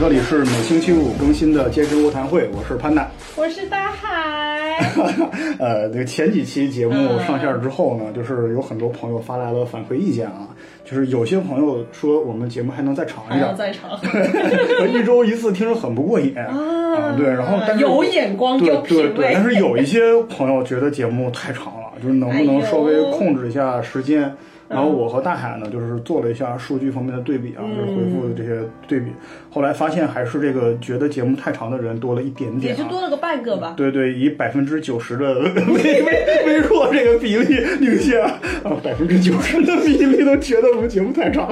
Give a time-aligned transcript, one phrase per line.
[0.00, 3.06] 这里是每星期五更新的健身卧谈会，我是潘达。
[3.36, 4.78] 我是大海。
[5.60, 10.48] 呃，那个前几期节目嗯上线之后呢，就是有很多朋友发来了反馈意见啊，
[10.86, 14.00] 就是有些朋友说我们节目还能再长一点，再长，
[14.88, 17.14] 一周一次听着很不过瘾啊。
[17.18, 24.34] 对，然后但是有眼光对有对对，品味但是有一些朋友觉得节目太长了，就是能不能稍微控制一下时间。
[24.70, 29.10] 然后我和大海呢，就是做了一下数据方面的对比啊，就是回复的这些对比，
[29.50, 33.74] 后来发现还是这个觉得节目太长的人多了一点点、啊，也就多了个半个吧。
[33.76, 35.40] 对对，以百分之九十的
[35.74, 38.38] 微微微弱这个比例领先啊，
[38.80, 41.48] 百分之九十的比例都觉得我们节目太长。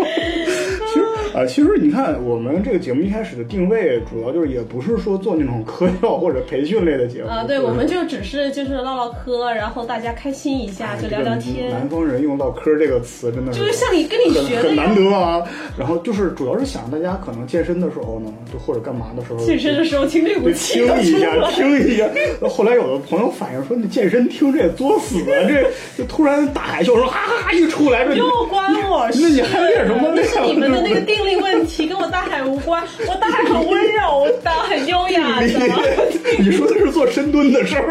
[1.47, 11.71] 其实啊、其实你看，我们这个节目一开始的定位，主要就是也不是说做那种科教或者培训类的节目啊，对，我们就只是就是唠唠嗑，然后大家开心一下，就聊聊天。
[11.71, 14.95] 南方人用“唠嗑”这个词真的就是像你跟你很学的很难。
[14.95, 15.43] 得啊。
[15.77, 21.51] 然后就是主要是想大家可能健身的时候呢，就或者干嘛的时候，健身的时候听这股对，气听一下。
[21.51, 22.09] 听一下。
[22.49, 25.47] 后来有的朋友反映说：“你健身听这也作死啊！
[25.47, 29.21] 这就突然大海啸声哈哈哈一出来，这又关我事？
[29.23, 32.83] 那你还练什么那是练你们的那个定力问题，跟我大海无关。
[33.07, 35.47] 我大海很温柔的，很优雅的。
[35.47, 37.83] 你你说的是做深蹲的时候。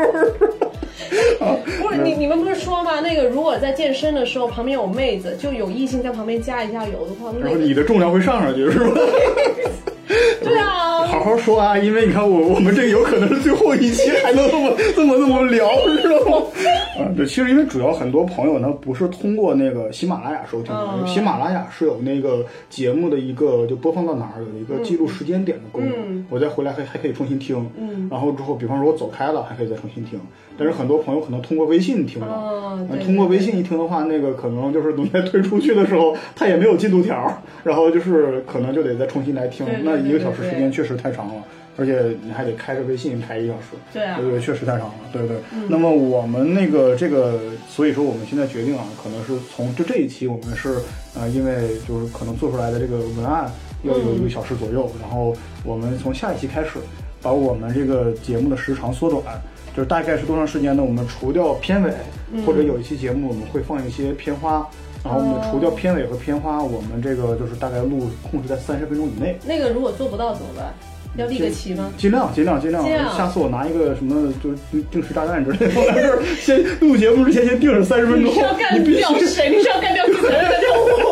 [1.82, 3.00] 不是你你们不是说吗？
[3.00, 9.02] 那个如果在健身的时候旁边有妹子，就有异性在旁边加一下油的话，然后那你的重量会上上去，是吧？
[10.44, 15.70] 对啊，好好说啊，因为你看我我们这个有可能是最后一期，还能这么这么这么聊，
[16.02, 16.46] 知道吗？
[16.98, 26.26] 啊，对，其实因为主要很多朋友呢不是通过那个喜马拉雅收听的，嗯喜马拉雅是有那个节目的一个就播放到哪儿有一个记录时间点的功能，嗯。
[26.30, 30.20] 我再回来还还可以重新听，嗯，然后之后比方说我走开了还可以再重新听，
[30.58, 32.28] 但是很多朋友可能通过微信听的。
[33.06, 39.66] 通过微信一听的话，那个可能就是等在推出去的时候，它也没有进度条，然后就是可能就得再重新来听。
[39.66, 41.44] 对对，那一个小时时间确实太长了，
[41.78, 45.38] 而且你还得开着微信排一个小时，对啊对对，确实太长了，对对。
[45.70, 50.80] 那么我们那个这个，所以说我们现在决定啊，可能是从就这一期我们是
[51.16, 53.52] 呃，因为就是可能做出来的这个文案
[53.84, 56.72] 要有一个小时左右，然后我们从下一期开始
[57.22, 59.24] 把我们这个节目的时长缩短。
[59.76, 60.84] 就是大概是多长时间呢？
[60.84, 61.94] 我们除掉片尾，
[62.44, 64.68] 或者有一期节目我们会放一些片花，
[65.08, 69.40] 然后我们除掉片尾和片花，我们这个就是大概录控制在三十分钟以内。
[69.46, 70.74] 那个如果做不到怎么办？
[71.16, 71.90] 要立个旗吗？
[71.98, 72.84] 尽量尽量尽量
[73.16, 79.50] 下次我拿一个什么就是定定时炸弹之类的 放在这儿，先录节目之前先定上三十分钟你是要，干掉谁？
[79.50, 81.07] 你是要干掉自己的任务？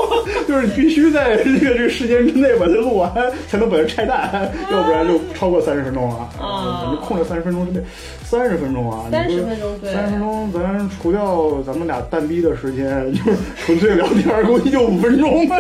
[0.56, 3.12] 就是你必须在这个这个时间之内把它录完，
[3.50, 6.30] 才能把它拆弹，要不然就超过三十分钟了。
[6.40, 7.86] 啊咱就控制三十分钟之内，
[8.24, 15.58] 三十分钟啊，三十分钟对三十分钟，咱除掉咱们俩蛋逼的时间，就是纯粹聊天，估计就五分钟吧。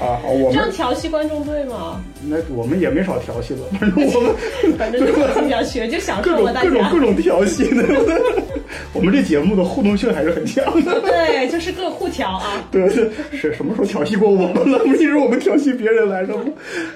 [0.00, 2.00] 啊，好，我们这样调戏观众对吗？
[2.22, 4.34] 那我们也没少调戏了，反正我们
[4.78, 7.00] 反正就我经常学，就享各受了大种各种家各。
[7.00, 7.84] 种调戏的。
[8.92, 11.00] 我们这节目的互动性还是很强的。
[11.00, 12.64] 对，就是各互调啊。
[12.70, 14.78] 对，是是什么时候调戏过我们了？
[14.80, 16.44] 不是一直我们调戏别人来着吗？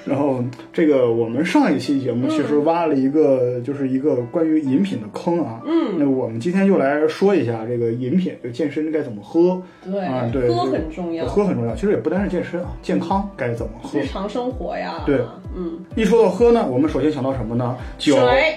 [0.05, 5.61] 然后这个我们上一期节目其实挖了一个，就是一个关于饮品的坑啊。
[5.65, 9.61] 嗯，那我们今天就来说一下这个饮品，就健身该怎么喝。
[9.83, 11.75] 对啊，对，喝很重要喝很重要。
[11.75, 14.05] 其实也不单是健身啊，健康该怎么喝日？
[14.07, 15.01] 常生活呀。
[15.05, 15.19] 对
[15.55, 17.75] 嗯，一说到喝呢，我们首先想到什么呢？
[17.97, 18.15] 酒。
[18.17, 18.55] 水。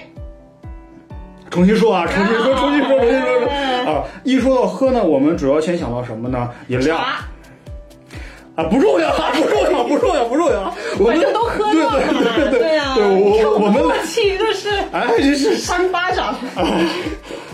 [1.49, 4.03] 重新说啊，重新说，重新说，重新说哎啊！
[4.23, 6.49] 一说到喝呢，我们主要先想到什么呢？
[6.67, 10.73] 饮料，啊，不重要， 不重要，不重要，不重要。
[10.99, 12.21] 我们都喝对掉了嘛。
[12.35, 16.35] 对呀对啊，对，我我们默契就是哎，这是扇巴掌。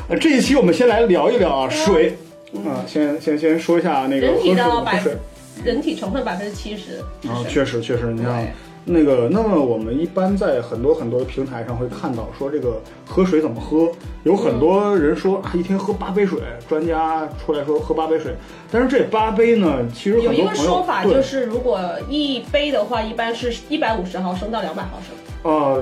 [0.09, 2.17] 呃这一期我们先来聊一聊啊，水
[2.65, 5.17] 啊，先先先说一下那个人喝水体的百喝水
[5.63, 6.99] 人体成分百分之七十。
[7.27, 8.51] 啊，确实确实，你像对
[8.85, 13.89] 那个，那么我们一般在很多很多的平台上会看到说这个喝水怎么喝，
[14.23, 18.35] 有很多人说啊，一天喝八杯水，专家出来说喝八杯水，
[18.69, 21.79] 但是这八杯呢，其实有一个说法就是，如果
[22.09, 25.15] 一杯的话，一般是一百五十毫升到两百毫升。
[25.44, 25.81] 呃，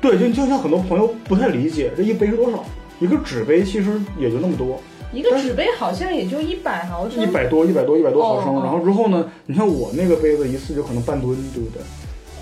[0.00, 2.64] 对，就就像很多朋友不太理解这一杯是多少，
[3.00, 4.80] 一个纸杯其实也就那么多，
[5.16, 8.54] 一个纸杯好像也就一百毫升，一百多、一百多、一百多毫升。
[8.62, 11.82] 然后之后呢，你看我那个杯子一次就可能半吨，对不对？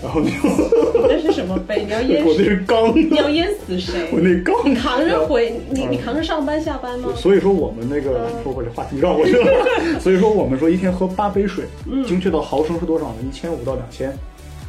[0.03, 0.27] 然后就
[1.01, 1.85] 你这是什么杯？
[1.85, 2.45] 你要淹死 我那？
[2.45, 4.11] 是缸，你要淹死谁？
[4.13, 7.09] 我那缸你扛着回你你扛着上班下班吗？
[7.17, 10.01] 所以说我们那个 说回这话题绕过去了。
[10.01, 11.65] 所以说我们说一天喝八杯水，
[12.07, 13.15] 精确到毫升是多少呢？
[13.27, 14.13] 一千五到两千。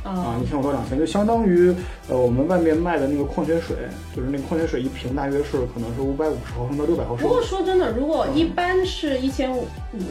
[0.05, 1.73] 啊一千五到两千，就相当于
[2.07, 3.75] 呃我们外面卖的那个矿泉水，
[4.15, 7.27] 就是那个矿泉水一瓶大约是可能是五百五十毫升到六百毫升。
[7.27, 9.65] 不过说真的，如果一般是一千五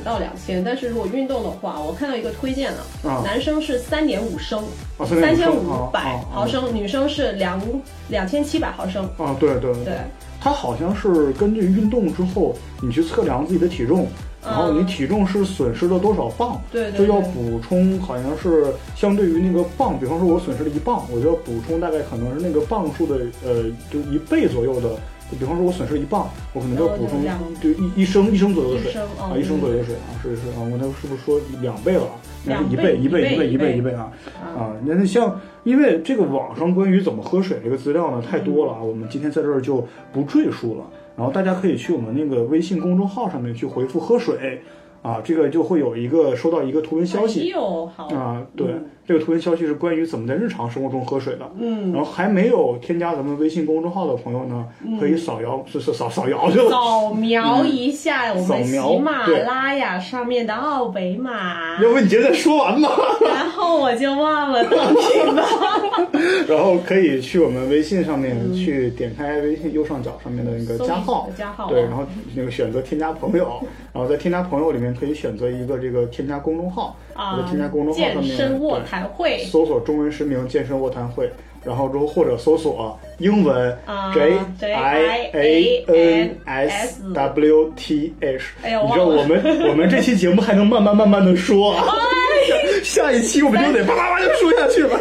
[0.05, 4.65] 到两千，但是如果运动的话，我看到一个推荐了，啊男生是三点五升，
[4.99, 7.61] 啊，三千五五百毫升，女生是两
[8.09, 9.05] 两千七百毫升。
[9.17, 9.95] 啊，对对对，
[10.41, 14.09] 它好像是根据运动之后，你去测量自己的体重，
[14.45, 24.91] 然后你体重是损失了多少磅，对就要补充，好像是相对于那个磅，比方说我损失了一磅，我就要补充大概可能是那个磅数的呃，就一倍左右的。
[25.33, 27.25] 就比方说，我损失一磅，我可能就要补充
[27.59, 32.21] 就一一升一升左右的水啊，一升左右的水啊，是是啊，我那是不是说两倍了啊？
[32.47, 34.13] 应该是一倍一倍一倍一倍一倍啊
[34.55, 34.77] 啊！
[34.85, 40.85] 那那像因为这个网上关于怎么喝水这个资料呢太多了啊，我们今天在这儿就不赘述了。
[41.17, 44.63] 然后大家可以去我们那个微信公众号上面去回复“喝水”，
[45.05, 51.41] 啊，这个就会有一个收到一个图文消哎息呦，好啊，对嗯，这个图文消息是关于怎么在日常生活中喝水的。
[51.59, 54.67] 嗯，然后还没有添加咱们微信公众号的朋友呢，
[54.99, 56.71] 可以扫描是是扫扫描就。
[56.71, 62.89] 扫描一下我们喜马拉雅上面的二维码，要不你接着说完吧。
[63.21, 64.65] 然后我就忘了。
[66.49, 72.05] 然后可以去我们微信上面去点开微信右上角上面的那个加号，加号对，哦然后
[72.35, 73.61] 那个选择添加朋友，
[73.93, 81.31] 然后在添加朋友里面可以选择一个这个添加公众号，啊在添加公众号上健面身卧对谈会搜索中文实名健身卧谈会，
[81.65, 84.39] 然后之后或者搜索英文啊 J
[84.73, 88.55] I A N S W T H。
[88.63, 91.85] 哎呦你知道我们 我们这期节目还能慢慢慢慢的说啊，
[92.83, 94.97] 下一期我们就得叭叭叭就说下去了。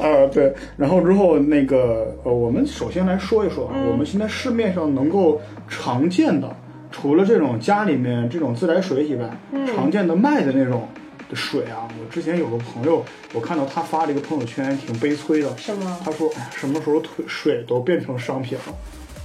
[0.00, 6.48] 啊，对，然后之后那个呃，我们首先来说一说啊，嗯我们现在市面上能够常见的，
[6.94, 10.88] 除了这种家里面这种自来水以外，嗯常见的卖的那种。
[11.26, 13.02] 的水啊，我之前有个朋友，
[13.32, 15.56] 我看到他发了一个朋友圈，挺悲催的。
[15.56, 18.74] 是吗他说：“哎，什么时候水水都变成商品了？”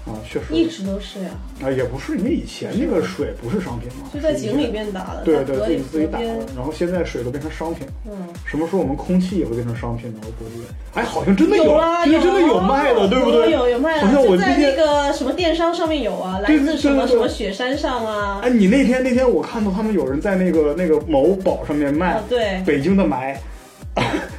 [0.10, 1.30] 啊，确实一直都是呀，
[1.64, 6.26] 啊，也不是，因为以前那个水不是商品嘛，就在井里面打的，对对，自己自己打的，，
[6.56, 7.94] 然后现在水都变成商品了。
[8.08, 8.12] 嗯，
[8.46, 10.20] 什么时候我们空气也会变成商品呢？
[10.24, 10.62] 我估计，
[10.94, 13.52] 哎，好像真的有啊，因为真的有有卖的，对不对？
[13.52, 23.36] 有有有卖的，好像我就在那，个什么电商上面有啊，来自什么什么雪山上啊，哎，你那天那天我看到他们有人在那个那个某宝上面卖啊，对，北京的霾，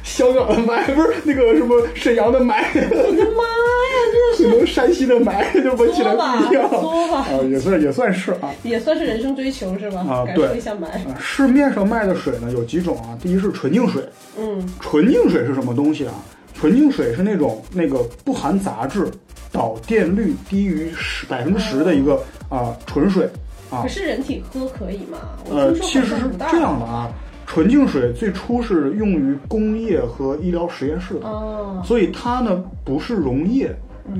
[0.03, 6.21] 香港的霾，不是那个什么沈阳的霾，我的妈呀，可能 山西的霾 就闻起来不
[6.51, 6.65] 一样
[7.13, 8.51] 啊，也算也算是啊。
[8.63, 10.01] 也算是人生追求是吧？
[10.09, 13.17] 啊对受一下霾，啊，市面上卖的水呢有几种啊？
[13.21, 14.03] 第一是纯净水，
[14.37, 16.13] 嗯，纯净水是什么东西啊？
[16.53, 19.07] 纯净水是那种那个不含杂质、
[19.51, 23.27] 导电率低于十百分之十的一个啊、纯水
[23.71, 23.87] 啊可。
[23.87, 25.17] 是人体喝可以吗？
[25.49, 27.09] 我呃，听其实是这样的啊，
[27.51, 33.75] 纯净水最初是用于工业和医疗实验室的，哦，所以它呢不是溶液，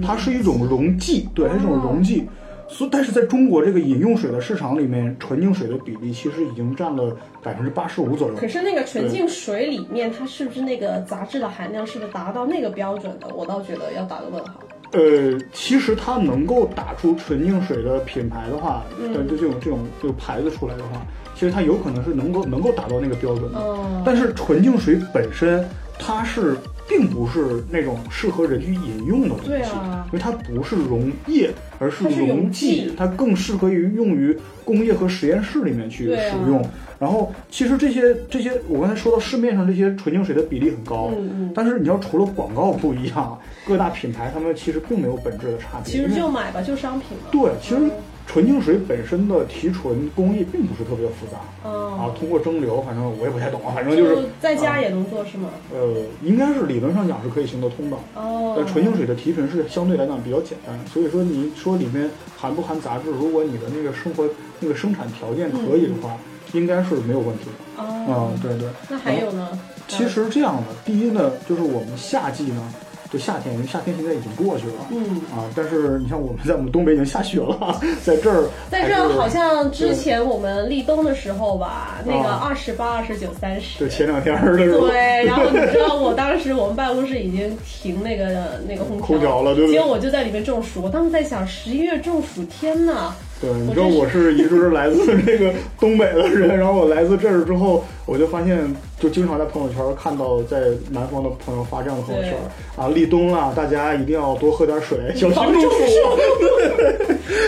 [0.06, 2.28] 它是一种溶剂，对，它是一种溶剂。
[2.68, 8.34] 所以，但是在中国这个饮用水的市场里面，纯净水的比例其实已经占了百分之八十五左右。
[8.36, 13.34] 可是那个纯净水里面，它是不是那个杂质的含量是不是达到那个标准的？
[13.34, 14.56] 我倒觉得要打个问号。
[14.92, 21.02] 呃，其实它能够打出纯净水的品牌的话，嗯就、这种这种这个牌子出来的话，
[21.42, 23.58] 其实它有可能是能够能够达到那个标准的。
[23.58, 25.68] 哦但是纯净水本身，
[25.98, 26.56] 它是
[26.88, 36.64] 并不是那种适合人去饮用的东西，啊因为它不是溶液，而是溶溶剂它更适合于用于工业和实验室里面去使用。
[37.00, 45.92] 然后，其实这些这些，我刚才说到市面上这些纯净水的比例很高，嗯嗯但是你要除了广告不一样，各大品牌他们其实并没有本质的差别。
[45.92, 47.30] 其实就买吧，就商品嘛。
[47.32, 47.92] 对，其实嗯
[48.32, 51.38] 纯净水本身的提纯工艺并不是特别复杂。
[51.70, 55.50] 哦，啊，通过蒸馏，反正我也不太懂啊，反正就是在家啊也能做是吗？
[55.74, 57.98] 呃，应该是理论上讲是可以行得通的。
[58.16, 64.26] 哦，但纯净水的提纯是相对来讲比较简单，所以说你说里面含不含杂质，如果你的那个生活
[64.62, 66.16] 那个生产条件可以的话，
[66.54, 67.84] 应该是没有问题的。
[67.84, 68.70] 啊、哦，对对。
[68.90, 69.60] 那还有呢？
[69.90, 72.74] 其实这样的，第一呢，就是我们夏季呢，
[73.12, 74.74] 就夏天，因为夏天现在已经过去了。
[74.92, 82.48] 嗯，啊，但是你像我们在我们东北已经下雪了， 在这儿在这儿好像之前我们立冬的时候吧，那个啊。
[82.52, 89.78] 二十八、二十九、三十就，前两天儿的时候，对， 然后你知道我当时我们办公室已经停那个那个空调了对不对？
[89.78, 90.82] 结果我就在里面中暑。
[90.82, 102.34] 我当时在想，十一月中暑，天呐，对，你知道我是一直来自这个东北的人，然后我来自这儿之后，我就发现，就经常在朋友圈看到在南方的朋友发这样的朋友圈
[102.76, 105.70] 啊，立冬了，大家一定要多喝点水，小心中暑。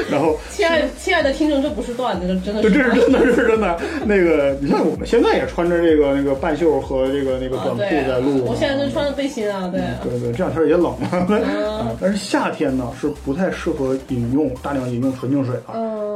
[0.09, 3.79] 然后，亲爱亲爱的听众，这不是段子，这真的是，对，这是真的，这是真的。
[4.05, 15.73] 那个，你像我们现在也穿着这个那个半袖和这个那个短裤在录，我现在就穿着背心啊，对，对对，这两天也冷 啊，但是夏天呢是不太适合饮用大量饮用纯净水啊，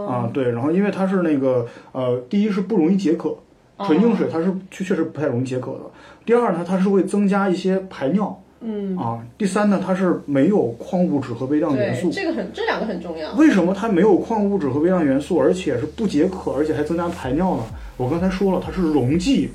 [0.08, 3.36] 啊，对，然后因为它是那个呃，第一是不容易解渴，
[3.86, 5.82] 纯净水它是确确实不太容易解渴的。
[6.26, 8.42] 第二呢，它是会增加一些排尿。
[8.60, 13.32] 嗯啊，第三呢，它是没有矿物质和微量元素，这个很，这两个很重要。
[13.36, 17.64] 为什么它没有矿物质和微量元素，而且是不解渴，而且还增加排尿呢？
[17.98, 19.52] 我刚才说了，它是溶剂。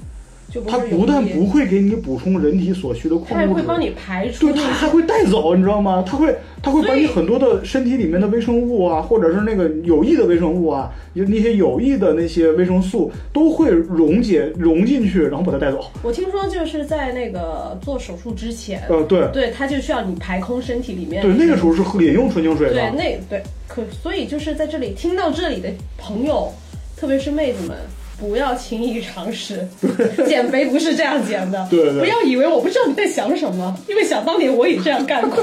[0.68, 4.52] 它不但不会给你补充人体所需的矿物质，它还会帮你排出。
[4.52, 6.04] 对，它还会带走，你知道吗？
[6.06, 15.90] 它会，它会把你很多的身体里面的微生物啊，或者是那个有益的微生物啊，有那些有益的那些维生素都会溶解溶进去，然后把它带走。
[16.02, 21.22] 我听说就是在那个做手术之前，呃，对，对，它就需要你排空身体里面。
[21.22, 22.74] 对，那个时候是饮用纯净水的。
[22.74, 26.52] 对，那对，可所以就是在这里听到这里的朋友，
[26.96, 27.76] 特别是妹子们。
[28.22, 29.66] 不要轻易尝试，
[30.28, 31.66] 减肥不是这样减的。
[31.68, 35.42] 对对，不要以为我不知道你在想什么，因为想当年我也这样干过，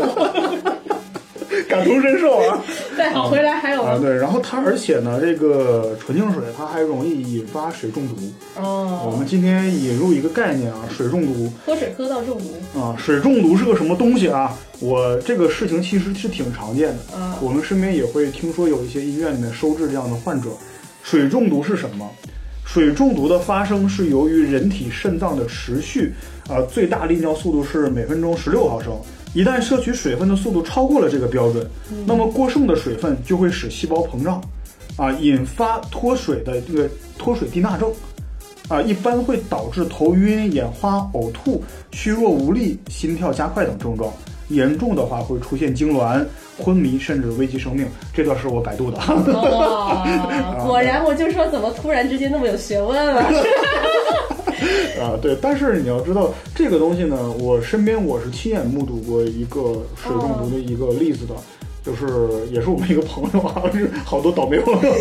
[1.68, 2.64] 感同身受啊。
[2.96, 8.16] 对，好，回来还有啊，对，然后它而且呢，这个纯净水它还容易引发水中毒。
[8.56, 11.52] 哦，我们今天引入一个概念啊，水中毒。
[11.66, 14.58] 喝水喝到中毒啊，水中毒是个什么东西啊？
[14.80, 17.00] 我这个事情其实是挺常见的。
[17.18, 20.48] 嗯，我们身边也会听说有一些医院里面收治这样的患者。
[21.02, 22.08] 水中毒是什么？
[22.72, 26.14] 水中毒的发生是由于人体肾脏的持续，
[26.48, 28.94] 啊，最大利尿速度是每分钟十六毫升。
[29.34, 31.68] 一旦摄取水分的速度超过了这个标准，
[32.06, 34.40] 那么过剩的水分就会使细胞膨胀，
[34.98, 37.92] 啊，引发脱水的这个脱水低钠症，
[38.68, 44.14] 啊，一般会导致头晕、眼花、呕吐、虚弱无力、心跳加快等症状。
[44.50, 46.24] 严重的话会出现痉挛、
[46.60, 47.88] 昏迷，甚至危及生命。
[48.14, 48.98] 这段是我百度的。
[50.66, 53.22] 果然，我就说怎么突然之间那么有学问了。
[55.02, 61.34] 啊，对，但是你要知道这个东西呢，我身边我是亲眼目睹过一个水中毒的一个例子的，
[61.86, 64.96] 就是也是我们一个朋友啊，是好多倒霉朋友，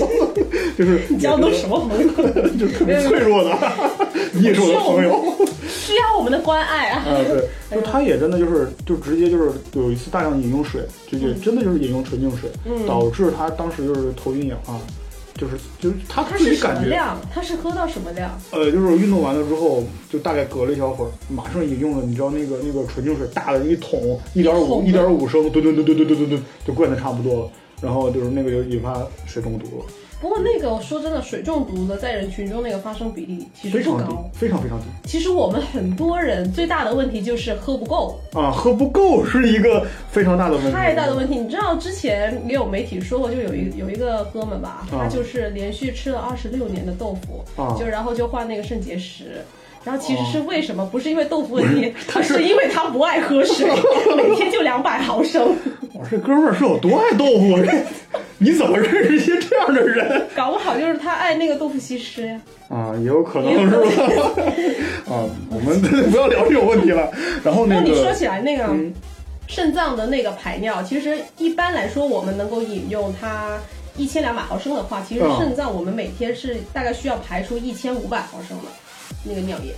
[0.77, 2.09] 就是 交的什么朋友？
[2.59, 3.57] 就特别脆弱的，
[4.33, 5.35] 你也是我的朋友。
[5.69, 7.03] 需要我们的关爱啊！
[7.07, 12.51] 啊，对，就他也真的就是，就直接就是有一次大量饮用水，就也真的就是饮用纯净水，
[12.87, 14.79] 导致他当时就是头晕眼花，
[15.39, 18.31] 就是就是他自己感觉量，他是喝到什么量？
[18.51, 29.85] 呃，就是运动完了之后，就大概隔了一小会儿，马上饮用了，你知道那个那个纯净水大的一桶，一点五一点五升，吨吨吨吨吨吨吨吨，就灌的差不多了，然后就是那个就引发水中毒了。
[30.21, 34.87] 不过那个说真的，水中毒的在人群中那个发生比例其实不高，非常非常低。
[35.05, 41.39] 其实我们很多人最大的问题就是喝不够啊，喝不够是一个非常大的问题，太大的问题。
[41.39, 47.45] 你知道之前也有媒体说过，就有一有一个哥们吧，他就是连续吃了二十六年的豆腐，
[47.79, 49.45] 就然后就患那个肾结石。
[49.85, 50.85] 然后其实是为什么？
[50.87, 51.93] 不是因为豆腐问题，
[52.23, 53.67] 是因为他不爱喝水，
[54.17, 55.57] 每天就两百毫升。
[55.95, 57.59] 我这哥们儿是有多爱豆腐？
[58.41, 60.27] 你怎么认识一些这样的人？
[60.37, 62.41] 搞不好就是他爱那个豆腐西施呀。
[62.69, 64.43] 啊，也有可能是吧。
[65.11, 65.81] 啊，我们
[66.11, 67.11] 不要 聊这种问题了。
[67.43, 68.69] 然后那个，你说起来那个
[69.47, 73.59] 肾脏的那个排尿，其实一般来说，我们能够饮用它
[73.97, 78.65] 一千两百毫升的话，其实肾脏我们每天是大概需要排出一千五百毫升的。
[79.25, 79.75] 那个尿液，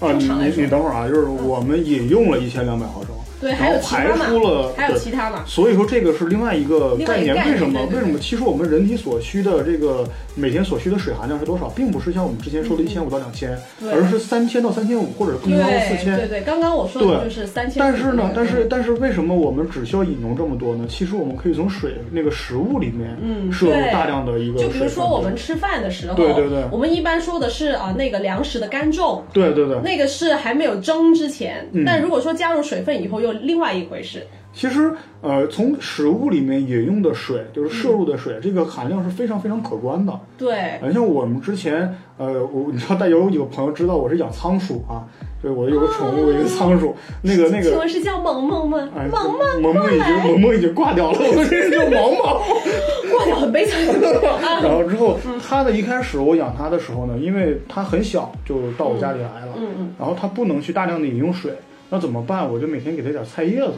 [0.00, 3.10] 啊，你你等会儿啊，就是我们饮用了一千两百毫升。
[3.40, 5.44] 对，还有排出了，还有其他嘛？
[5.46, 7.34] 所以说这个是另外一个概念。
[7.36, 7.80] 为什么？
[7.92, 8.18] 为什么？
[8.18, 13.56] 其实我们人体所需的这个每天所需的水含量是多少，并不是像我们之前说的一千五到两千，
[13.92, 16.16] 而是三千到三千五，或者更高的四千。
[16.16, 17.78] 对对，刚刚我说的就是三千。
[17.78, 20.86] 但是呢，但是但是为什么我们只需要饮用这么多呢？
[20.88, 23.16] 其实我们可以从水那个食物里面
[23.52, 24.58] 摄入大量的一个。
[24.58, 31.68] 就比如说我们吃饭的时候，对对对，我们一般说的是啊那个粮食的干重，对对对，那个是还没有蒸之前。
[31.86, 34.26] 但如果说加入水分以后，又另外一回事。
[34.50, 40.20] 其实，呃，从食物里面饮用的水，就是摄入的水，这个含量是非常非常可观的。
[40.36, 45.06] 对，像我们之前，呃，我你知道，但有几个朋友知道我是养仓鼠啊，
[45.40, 48.88] 对我有个宠物，一个仓鼠，那个那个，请问是叫萌萌吗？
[49.12, 52.42] 萌萌，萌萌已经萌萌已经挂掉了，我们这个叫毛毛，
[53.14, 53.78] 挂掉很悲惨。
[54.62, 55.16] 然后之后，
[55.46, 61.52] 它的，一开始我养它的时候呢，因为它很小，就到我家里来了，嗯嗯，然后它不能去大量的饮用水。
[61.90, 62.50] 那怎么办？
[62.50, 63.74] 我就每天给他点菜叶子。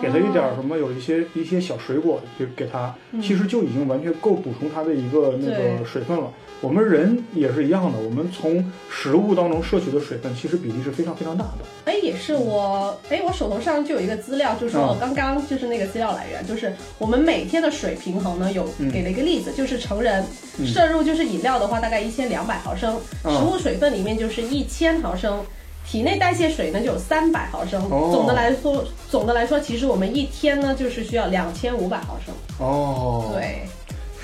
[0.00, 6.32] 给他一点什么，有一些一些小水果，给给他，其实就已经完全够补充他的一个那个水分了。
[6.60, 11.64] 我们人也是一样的，我们从食物当中摄取的水分，其实比例是非常非常大的。
[11.86, 20.24] 哎，也是我，哎，我手头上就有一个资料，就是我刚刚就是那个资料来源，就是我们每天的水平衡呢，有给了一个例子，就是成人
[20.64, 25.44] 摄入就是饮料的话，大概一千两百毫升，食物水分里面就是一千毫升。
[25.86, 32.32] 体内代谢水呢就有三百毫升，总的来说，总的来说，其实我们一天呢就是需要两千五百毫升。
[32.58, 33.62] 哦，对，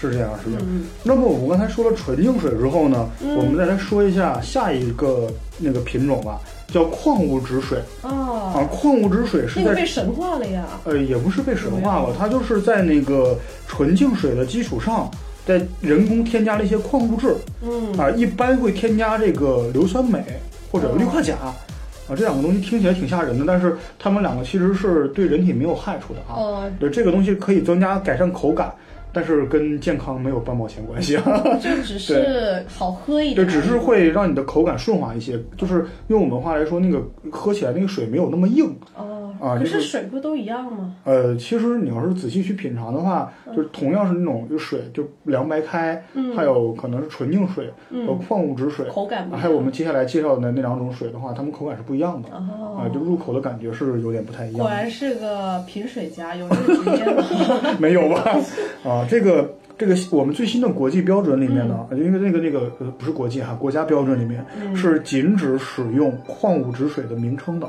[0.01, 0.65] 是这样，是这样。
[1.03, 7.79] 那么我们刚才说了纯净水之后呢，我们再来说一下下一个那个品种吧，叫矿物质水。
[8.03, 10.65] 哦，啊，矿物质水是在被神化了呀？
[10.85, 13.37] 呃，也不是被神化了，它就是在那个
[13.67, 15.11] 纯净水的基础上，
[15.45, 17.35] 在人工添加了一些矿物质。
[17.63, 20.23] 嗯，啊，一般会添加这个硫酸镁。
[20.76, 21.54] 或者氯化钾，啊，
[22.11, 26.37] 这两个东西听起来挺吓人的，但是它们两个其实是对人体没有害处的啊。
[26.37, 28.71] 哦，对，这个东西可以增加改善口感，
[29.17, 31.25] 但是跟健康没有半毛钱关系啊。
[31.59, 38.77] 就只是好喝一点，对，只是会让你的口感顺滑一些，就是用我们话来说，那个喝起来那个水没有那么硬。
[38.95, 39.15] 哦。
[39.39, 40.95] 啊，可是水不都一样吗？
[41.05, 46.03] 呃，其实你要是仔细去品尝的话，就是同样是那种就水，就凉白开，
[46.35, 47.71] 还有可能是纯净水
[48.07, 52.31] 和矿物质水，口感还有我们接下来介绍的那两种水的话，它们口感是不一样的。
[52.31, 54.61] 啊，就入口的感觉是有点不太一样。
[54.61, 57.23] 果然是个品水家，有这个经验吗？
[57.79, 58.41] 没有吧？
[58.85, 64.45] 啊，这个这个我们最新的国际标准里面呢，因为那个那个呃不是国际哈，国家标准里面
[64.75, 67.69] 是禁止使用矿物质水的名称的。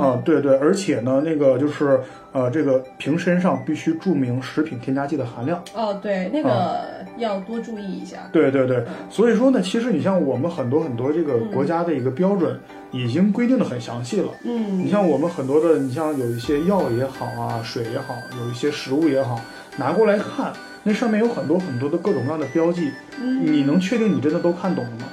[0.00, 2.00] 啊，对对，而且呢，那个就是，
[2.32, 5.62] 呃，这个瓶身上必须注明食品添加剂的含量。
[5.74, 6.86] 哦，对，那个
[7.18, 8.18] 要多注意一下。
[8.32, 12.58] 对对对，所以说呢，其实你像我们很多很多这个国家的一个标准，
[12.92, 14.28] 已经规定的很详细了。
[14.44, 19.38] 嗯，你像我们很多的，你像有一些药也好啊，水也好，有一些食物也好，
[19.76, 25.06] 拿过来看，那上面有很多很多的各种各样的标记，你能确定你真的都看懂了吗？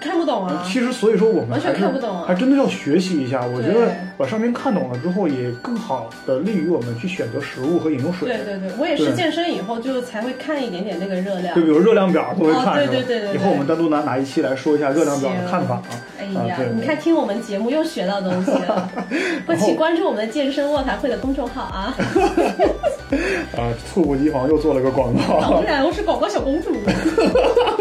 [0.00, 0.64] 看不懂啊！
[0.66, 3.44] 其实，所以说我们完全看不懂啊，还真的要学习一下。
[3.44, 8.28] 我觉得把上面看懂了之后，也更好的利于我们去选择食物和饮用水。
[8.28, 13.34] 对对对，我也是健身以后就才会看一点点那个热量，就比如热量表都会看，对对对对。
[13.34, 15.82] 以后我们单独拿哪一期来说一下热量表的看法啊？
[16.18, 18.90] 哎呀，你看听我们节目又学到东西了，
[19.46, 21.94] 不请关注我们的健身卧谈会的公众号啊！
[23.58, 25.40] 啊，猝不及防又做了个广告。
[25.40, 26.70] 当然，我是广告小公主，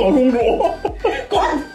[0.00, 0.38] 老公主。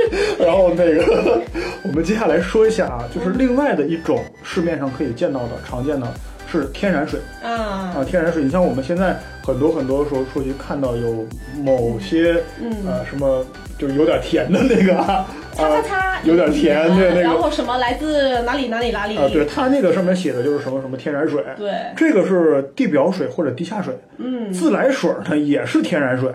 [0.39, 1.41] 然后那个，
[1.83, 6.07] 我们接下来说一下啊，就是另外的一种市面上可以见到的常见的，
[6.51, 7.19] 是天然水。
[7.43, 8.43] 啊啊，天然水。
[8.43, 11.25] 你像我们现在很多很多时候出去看到有
[11.57, 12.41] 某些
[12.85, 13.43] 呃什么，
[13.77, 15.81] 就是有点甜的那个啊，擦擦。
[15.81, 19.17] 擦，有点甜对那个，然后什么来自哪里哪里哪里。
[19.17, 26.29] 啊，对它那个上面写的就是什么什么天然水，对，这个是地表水或者地下水，嗯，自来水呢也是天然水。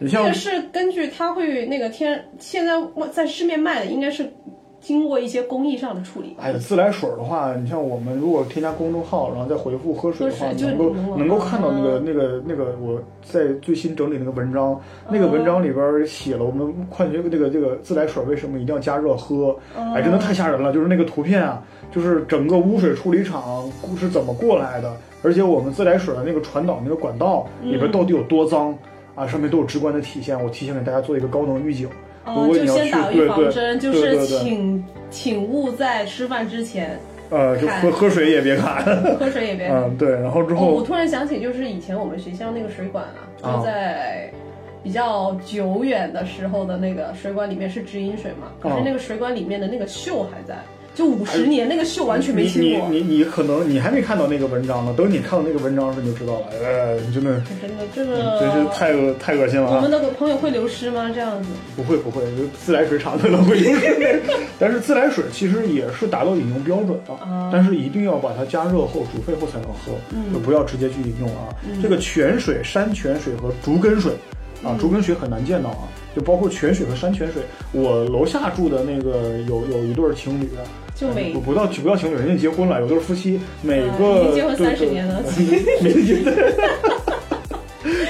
[0.00, 2.74] 这个是根据它会那个天，现在
[3.12, 4.30] 在市面卖的应该是
[4.78, 6.36] 经过一些工艺上的处理。
[6.38, 14.78] 哎呀，自来水的话，你像我们如果添加公众号，然后再回复喝水的话，能够能够看到那个那个那个我在最新整理那个文章，
[15.10, 19.56] 那个文章里边写了我们矿泉这个这个自来水为什么一定要加热喝，
[19.94, 20.72] 哎，真的太吓人了！
[20.72, 28.76] 就是那个图片啊，就是整个污水处理厂是怎么过来的，而且我们自来水的那个传导那个管道里边到底有多脏。
[29.16, 30.40] 啊，上面都有直观的体现。
[30.40, 31.88] 我提前给大家做一个高能预警。
[32.24, 36.98] 哦，就先打预防针，就是请请勿在吃饭之前，
[37.30, 38.84] 呃，就喝喝水也别看，
[39.18, 39.68] 喝水也别。
[39.68, 40.10] 嗯，对。
[40.10, 43.04] 然后之后，我突然想起，就是以前我们学校那个水管
[43.42, 44.30] 啊，就在
[44.82, 50.56] 比较久远的时候的那个水管里面是直饮水嘛，可是那个水管里面的那个锈还在。
[50.96, 52.88] 就五十年那个锈完全没听过。
[52.88, 56.46] 你你你可能你还没看到那个文章呢，等你看到那个文章时你就知道了。
[56.58, 59.76] 呃，真的真的这个真是太恶太恶心了。
[59.76, 61.10] 我们的朋友会流失吗？
[61.14, 61.50] 这样子？
[61.76, 62.22] 不会不会，
[62.58, 64.22] 自来水厂可能会流失。
[64.58, 67.14] 但是自来水其实也是达到饮用标准的，
[67.52, 69.92] 但是一定要把它加热后煮沸后才能喝，
[70.32, 71.52] 就不要直接去饮用啊。
[71.82, 74.12] 这个泉水、山泉水和竹根水
[74.64, 75.84] 啊，竹根水很难见到啊，
[76.16, 77.42] 就包括泉水和山泉水。
[77.72, 80.48] 我楼下住的那个有有一对情侣。
[80.96, 85.22] 就每不到不到情侣，人家结婚了，有对夫妻，每个已经结婚三十年了，
[85.82, 86.24] 没结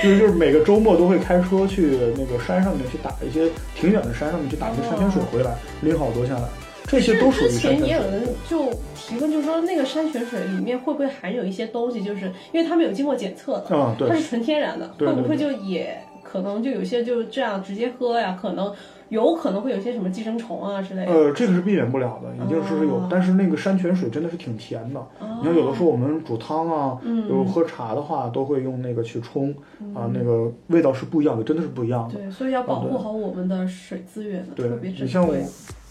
[0.03, 6.45] 就是就是每个周末都会开车去那个山上面去打一些挺远的山上面去打一些山泉水回来，拎好多下来，
[6.87, 7.49] 这些都属于。
[7.49, 16.01] 之前也有人就提问，就是说那个山泉水里面会不会含有一些东西，就是因为他们有经过检测的，啊，对，它是纯天然的，会不会就也？
[16.23, 18.73] 可能就有些就这样直接喝呀，可能。
[19.09, 21.13] 有可能会有些什么寄生虫啊之类的。
[21.13, 23.07] 呃，这个是避免不了的，一定是有。
[23.11, 25.01] 但是那个山泉水真的是挺甜的。
[25.41, 29.55] 你看有的时候我们煮汤啊，有喝茶的话，都会用那个去冲
[29.95, 32.15] 啊，那个味道是不一样的，真的是不一样的。
[32.15, 35.45] 对，所以要保护好我们的水资源的，特别珍贵。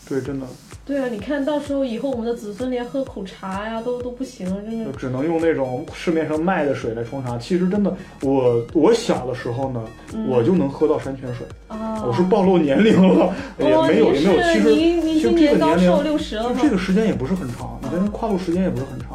[0.08, 0.46] 对，真的。
[0.86, 4.92] 对啊，你看到时候以后我们的子孙连喝口茶呀都都不行了，真的。
[4.92, 7.40] 只能用那种市面上卖的水来冲茶。
[7.40, 7.92] 其实真的，
[8.22, 9.84] 我我小的时候呢，
[10.30, 11.48] 我就能喝到山泉水。
[11.68, 12.04] 啊。
[12.06, 14.42] 我是暴露年龄了，也没有也没有。
[14.44, 16.56] 其实就这个年龄，六十了。
[16.62, 19.15] 这个时间也不是很长，你看跨度时间也不是很长，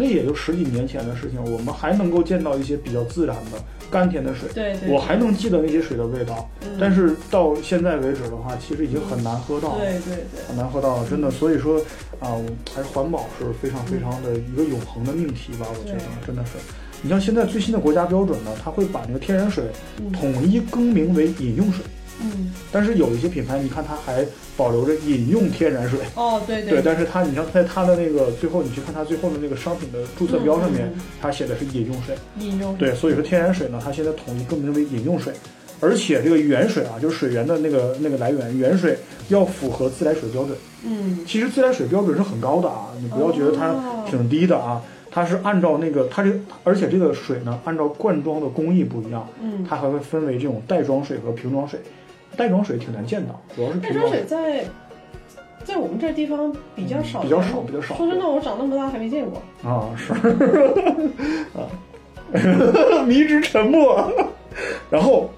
[0.00, 1.38] 那也就十几年前的事情。
[1.52, 3.62] 我们还能够见到一些比较自然的。
[3.90, 11.28] 甘甜的水，对，我还能记得那些水的味道，但是到现在为止的话，其实已经很难喝到，对对对，很难喝到，真的。
[11.28, 11.76] 所以说
[12.20, 12.38] 啊，
[12.72, 16.52] 还是环保是非常非常的一个永恒的命题吧，我觉得真的是。
[17.02, 19.64] 你像现在最新的国家标准呢，它会把那个天然水
[20.12, 21.84] 统一更名为饮用水。
[21.84, 21.99] 嗯，
[22.72, 24.24] 但是有一些品牌，你看它还
[24.56, 25.98] 保留着饮用天然水。
[26.14, 26.70] 哦，对对。
[26.70, 32.14] 对，但是它，你像在它的那个最后，你去看它最后的那个商品的注册标上面，它写的是饮用水。
[32.38, 32.76] 饮用。
[32.76, 35.32] 对，所以说天然水呢，它现在统一更名为饮用水，
[35.80, 40.56] 而且这个原水啊，就是水源的那个那个来源，原水要符合自来水标准。
[40.84, 41.20] 嗯。
[41.26, 43.74] 其实自来水标准是很高的啊，你不要觉得它
[44.06, 46.30] 挺低的啊，它是按照那个它这，
[46.64, 51.80] 而且这个水呢，按照灌装的工艺不一样，嗯，它还会分为这种袋装水和瓶装水。
[52.40, 54.64] 袋装水挺难见到，主要是袋装水在
[55.62, 57.94] 在我们这地方比较少，比较少，比较少。
[57.94, 60.14] 说真的，我长那么大还没见过啊，是
[61.52, 61.68] 啊，
[63.06, 64.10] 迷之沉默。
[64.88, 65.28] 然后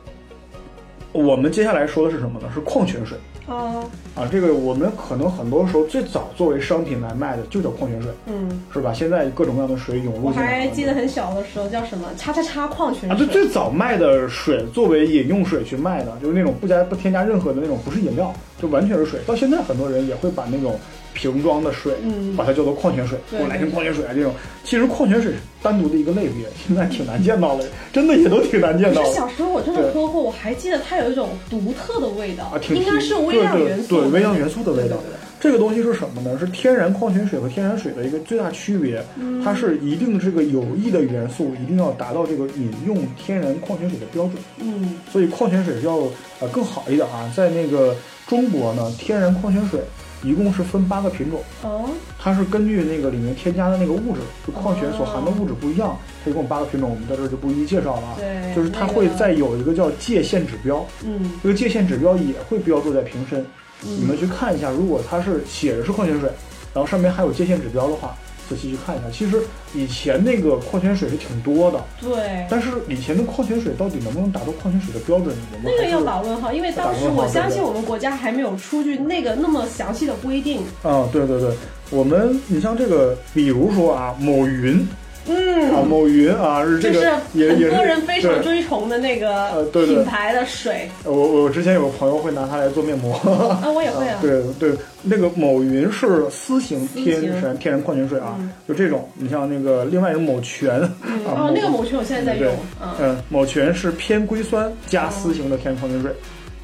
[1.10, 2.48] 我们接下来说的是什么呢？
[2.54, 3.18] 是矿泉水。
[3.48, 8.92] 啊啊，这个我们可能很多时候最早作为商品来卖的就叫矿泉水，嗯，是吧？
[8.92, 10.26] 现在各种各样的水涌入。
[10.26, 13.10] 我还记得很小的时候叫什么“叉叉叉矿泉水”。
[13.10, 19.20] 啊，对，最早卖的水作为饮用水去卖的，就是那种不加不添加任何的那种，不是饮料，就完全是水。
[19.26, 20.78] 到现在很多人也会把那种。
[21.12, 24.32] 瓶装的水，嗯，把它叫做矿泉水，我来瓶矿泉水啊这种，
[24.64, 29.04] 其实矿泉水是单独的一个类别， 现在挺难见到的，真的也都挺难见到。
[29.12, 34.96] 小时候我真的喝过，我还记得它有一种独特的味道，啊，挺应该是微量元素，对微量元素的味道。
[34.96, 35.06] 对
[35.42, 36.38] 这个东西是什么呢？
[36.38, 39.04] 是天然矿泉水和天然水的一个最大区别，
[39.42, 44.34] 它是一定这个有益的元素一定要达到这个饮用天然矿泉水的标准。
[44.58, 45.96] 嗯，所以矿泉水要
[46.38, 47.92] 呃更好一点啊，在那个
[48.28, 49.80] 中国呢，天然矿泉水。
[50.22, 58.16] 一共是分八个品种哦，它是根据那个里面添加的那个物质，就矿泉所含的物质不一样，它一共八个品种，我们在这就不一一介绍了。
[58.16, 63.44] 对，就是它会再有一个叫界限指标，嗯，这个界限指标也会标注在瓶身，
[63.80, 66.30] 你们去看一下，如果它是写的是矿泉水，
[66.72, 68.16] 然后上面还有界限指标的话。
[68.52, 69.40] 仔细去看一下，其实
[69.72, 72.46] 以前那个矿泉水是挺多的，对。
[72.50, 75.34] 但是以前的矿泉水到底能不能达到矿泉水的标准？
[75.64, 80.60] 那个要打问号，因为当时我相信我们国家还没有出具那个那么详细的规定。
[80.82, 81.50] 啊，对对对，
[81.90, 84.86] 我们你像这个，比如说啊，某云。
[85.28, 90.88] 嗯啊，某云啊，是这个，也也很多人非常追崇的那个品牌的水。
[91.04, 93.14] 我我之前有个朋友会拿它来做面膜。
[93.48, 94.18] 啊，我也会啊。
[94.22, 99.08] 对对，那个某云是丝型天然天然矿泉水啊，就这种。
[99.14, 100.90] 你像那个另外一个某泉啊，
[101.26, 102.52] 哦，那个某泉我现在在用。
[103.00, 106.10] 嗯，某泉是偏硅酸加丝型的天然矿泉水，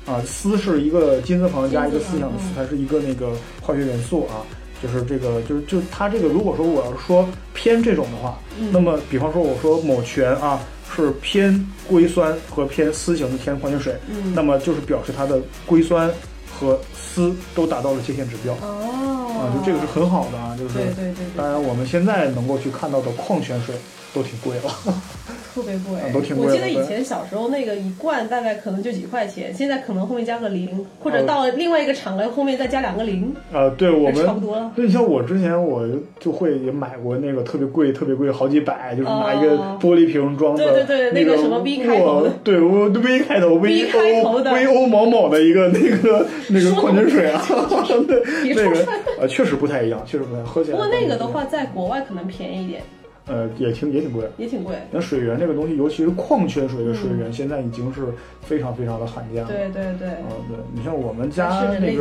[0.04, 4.42] 啊，丝是一个金字旁加一个思想的思，它是一个那个化学元素啊。
[4.82, 8.38] 就是这个，就是就它这个，如果说我要是说偏这种的话，
[8.72, 10.60] 那么比方说我说某泉啊
[10.94, 13.94] 是偏硅酸和偏锶型的天然矿泉水，
[14.34, 16.10] 那么就是表示它的硅酸
[16.50, 18.54] 和锶都达到了界限指标。
[18.62, 21.26] 哦，啊，就这个是很好的啊，就是对对对。
[21.36, 23.74] 当然我们现在能够去看到的矿泉水
[24.14, 24.74] 都挺贵了。
[25.54, 26.46] 特别贵，都挺贵。
[26.46, 33.34] 我记得以前小时候那个一罐大概可能就几块钱，现在可能后面加个零，或者到另外一个场合后面再加两个零。
[33.52, 34.70] 啊，对我们差不多了。
[34.76, 35.84] 对，你像我之前我
[36.20, 47.42] 就会也买过那个特别贵、特别贵，好几百，就是拿一个玻璃瓶装的，对对对，那个什么 V 开头的，对，V 开头，V 开头的，V O 某某的一个那个那个矿泉水啊，
[48.06, 48.86] 对，那个
[49.20, 50.76] 呃确实不太一样，确实不太喝起来。
[50.76, 52.80] 不过那个的话，在国外可能便宜一点。
[53.28, 54.74] 呃，也挺也挺贵，也挺贵。
[54.90, 58.00] 那水源这个东西，尤其是矿泉水的水源，现在已经是
[58.42, 59.48] 非常非常的罕见了。
[59.48, 60.08] 对对对。
[60.08, 61.98] 嗯，对你像我们家那边，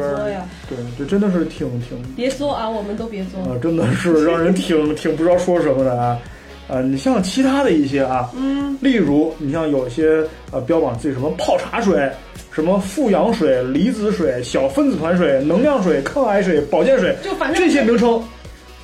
[0.70, 2.02] 对，就真的是挺挺。
[2.16, 3.40] 别作啊，我们都别作。
[3.42, 6.18] 啊，真的是让人挺挺不知道说什么的啊。
[6.70, 12.10] 呃，你像其他的一些啊，嗯，例如你像有些呃标榜自己什么泡茶水、
[12.52, 18.22] 什么富氧水、离子水、小分子团水、能量水、抗癌水、保健水，就反正这些名称。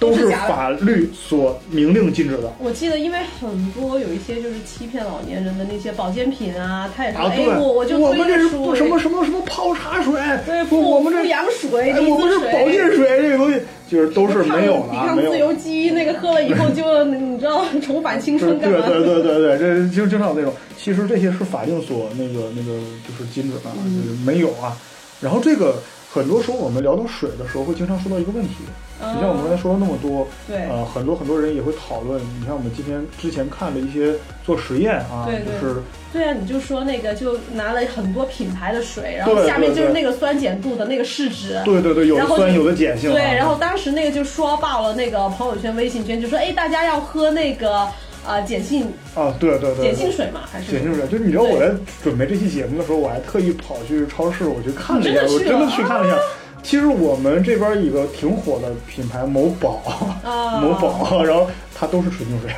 [0.03, 2.51] 都是法律所明令禁止的。
[2.59, 10.13] 我记得，因为很多有一些就是欺骗老年人的那些保健品啊，他也说，哎，我我就我们这是什么什么什么泡茶水，
[10.45, 18.85] 对，我们这养水，我们是保健水，这个东西就是都是没有抵抗自由基，那个喝了以后就 你知道重返青春干嘛？
[18.85, 20.53] 对对对对对，这经经常有那种。
[20.77, 24.75] 其实这些是法定所那个那个就是禁止的，就是没有啊。
[25.21, 25.75] 然后这个。
[26.13, 28.57] 很多时候我们聊到水的时候，会经常说到一个问题。
[28.99, 32.21] 你像我们刚才说了那么多，对，呃，很多很多人也会讨论。
[32.39, 34.13] 你像我们今天之前看的一些
[34.45, 35.73] 做实验啊，对对，
[36.13, 43.11] 对啊，你就说那个就拿了很多品牌的水，然后下面就是那个酸碱度的那个试纸，对对对，有的酸有的碱性。
[43.11, 47.87] 对，然后当时那个就说爆了那个朋友圈、微信圈，就说哎，大家要喝那个。
[48.25, 51.05] 啊，碱性啊，对对对，碱性水嘛，还是碱性水？
[51.07, 51.71] 就是你知道我在
[52.03, 56.17] 准备这期节目的时候，我还特意跑去超市，我去看了一下，我真的去看了一下。
[56.63, 59.81] 其实我们这边一个挺火的品牌某宝，
[60.61, 62.49] 某宝，然后它都是纯净水，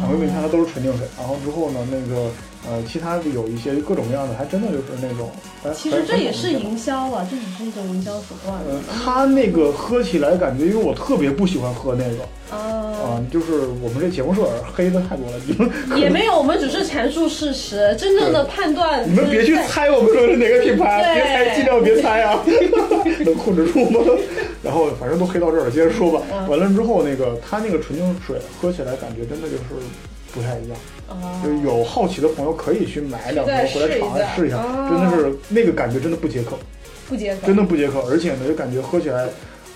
[0.00, 2.30] 然后你看它都是纯净水，然后之后呢，那个。
[2.64, 5.30] 呃，其他的有一些各种各样的，还真的就是那种。
[5.74, 8.56] 其实这也是营销啊，这只是一种营销手段。
[8.68, 12.56] 呃，他那个喝起来感觉，因为我特别不喜欢喝那个。
[12.56, 13.20] 啊。
[13.30, 15.70] 就是我们这节目社黑的太多了，你们。
[16.00, 19.08] 也没有，我们只是阐述事实，真正的判断。
[19.08, 22.42] 你们别去猜我们说是哪个品牌，别猜， 尽量别猜啊。
[23.24, 24.00] 能控制住吗？
[24.62, 26.22] 然后反正都黑到这儿了，接着说吧。
[26.48, 29.62] 完了之后，那个他那个纯净水喝起来感觉真的就是
[30.32, 30.78] 不太一样。
[31.42, 36.56] 就有好奇的朋友可以去买两瓶回来尝试一下，真的是那个感觉真的不解渴，
[37.08, 39.26] 不解渴，真的不解渴，而且呢就感觉喝起来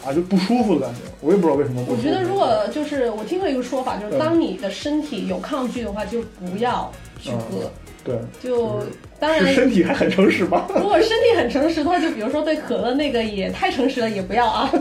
[0.05, 1.85] 啊就不舒服的感觉，我也不知道为什么。
[1.88, 7.70] 我觉得如果就是我听过一个说法，就是当你的身体有抗拒的话，就不要去喝。
[8.05, 8.81] 对，就
[9.18, 10.68] 当然身体还很诚实吧。
[10.77, 14.72] 如果身体很诚实的话，就比如说对可乐那个也太诚实了，也不要啊。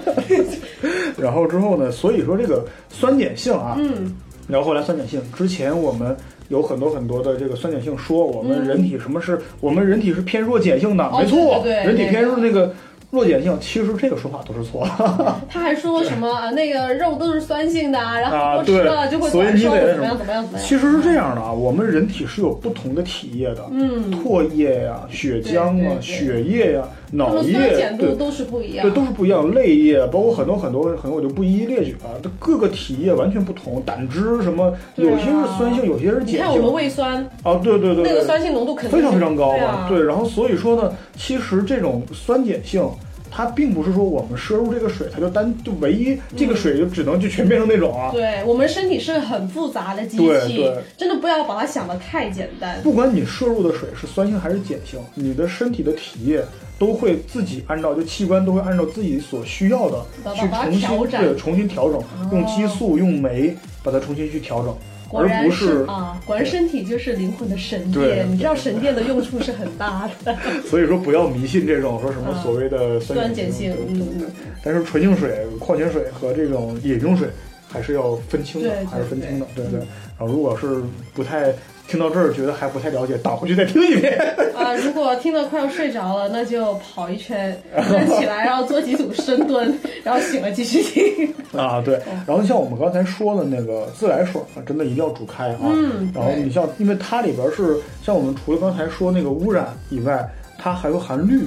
[1.17, 4.15] 然后之后呢，所以说这个酸碱性啊，嗯，
[4.47, 6.15] 然后后来酸碱性之前我们。
[6.49, 12.73] 有很多很多的这个酸碱性，说我们人体什么是我们人体是偏弱碱性的，没错，人体偏弱那个。
[13.11, 14.85] 弱碱性，其实这个说法都是错。
[15.47, 16.49] 他还说什么啊？
[16.51, 20.17] 那个肉都是酸性的，然后多吃了就会短寿，怎么样？
[20.17, 20.43] 怎么样？
[20.43, 20.67] 怎么样？
[20.67, 26.83] 其实是这样的啊，我们人体是有不同的体液的，嗯，唾液呀、血浆啊、血液呀、
[27.15, 27.53] 脑液，
[27.97, 29.51] 对，都是不一样，对，都是不一样。
[29.53, 32.19] 泪液，包括很多很多很多，我就不一一列举了。
[32.21, 36.35] 它各个体液完全不同，胆汁什么，有些是酸性，有些是碱性。
[36.35, 39.87] 你看我们胃酸啊，对对对，那个酸性浓度肯定非常非常高啊。
[39.89, 42.87] 对，然后所以说呢，其实这种酸碱性。
[43.35, 48.09] 它并不是说我们摄入这个水，它就单就唯一这个水就只能就全变成那种啊。
[48.13, 50.17] 对我们身体是很复杂的机
[50.47, 52.81] 器，真的不要把它想的太简单。
[52.81, 56.41] 不管你摄入的水是酸性还是碱性，你的身体的体液
[56.79, 64.73] 都会自己按照就器官都会按照自己所需要的去重新对重新调整，用激素用酶把它重新去调整。
[65.11, 68.25] 而不是啊，果然身体就是灵魂的神殿。
[68.29, 70.35] 你知道神殿的用处是很大的。
[70.69, 73.73] 所以说不要迷信这种说什么所谓的酸碱性。
[73.87, 74.25] 嗯嗯。
[74.63, 77.29] 但是纯净水、矿泉水和这种饮用水
[77.67, 79.79] 还是要分清的，还是分清的，对对。
[80.17, 80.81] 然后如果是
[81.13, 81.53] 不太。
[81.87, 84.17] 听到这儿觉得还不太了解，打回去再听一遍。
[84.55, 91.33] 啊，如果听得快要睡着了，那就跑一圈，站 起来，然后做几组深蹲，然后醒了继续听。
[91.59, 92.01] 啊，对。
[92.27, 95.59] 然后像我们刚才说的那个自来水啊，真的一定要煮开啊。
[95.63, 96.11] 嗯。
[96.13, 101.43] 然后你像，因为它里边是像我们除了刚才说那个污染以外，它还有含氯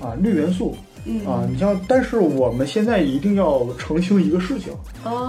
[0.00, 0.76] 啊，氯元素。
[1.26, 4.72] 啊，你像，但是我们现在一定要澄清一个事情，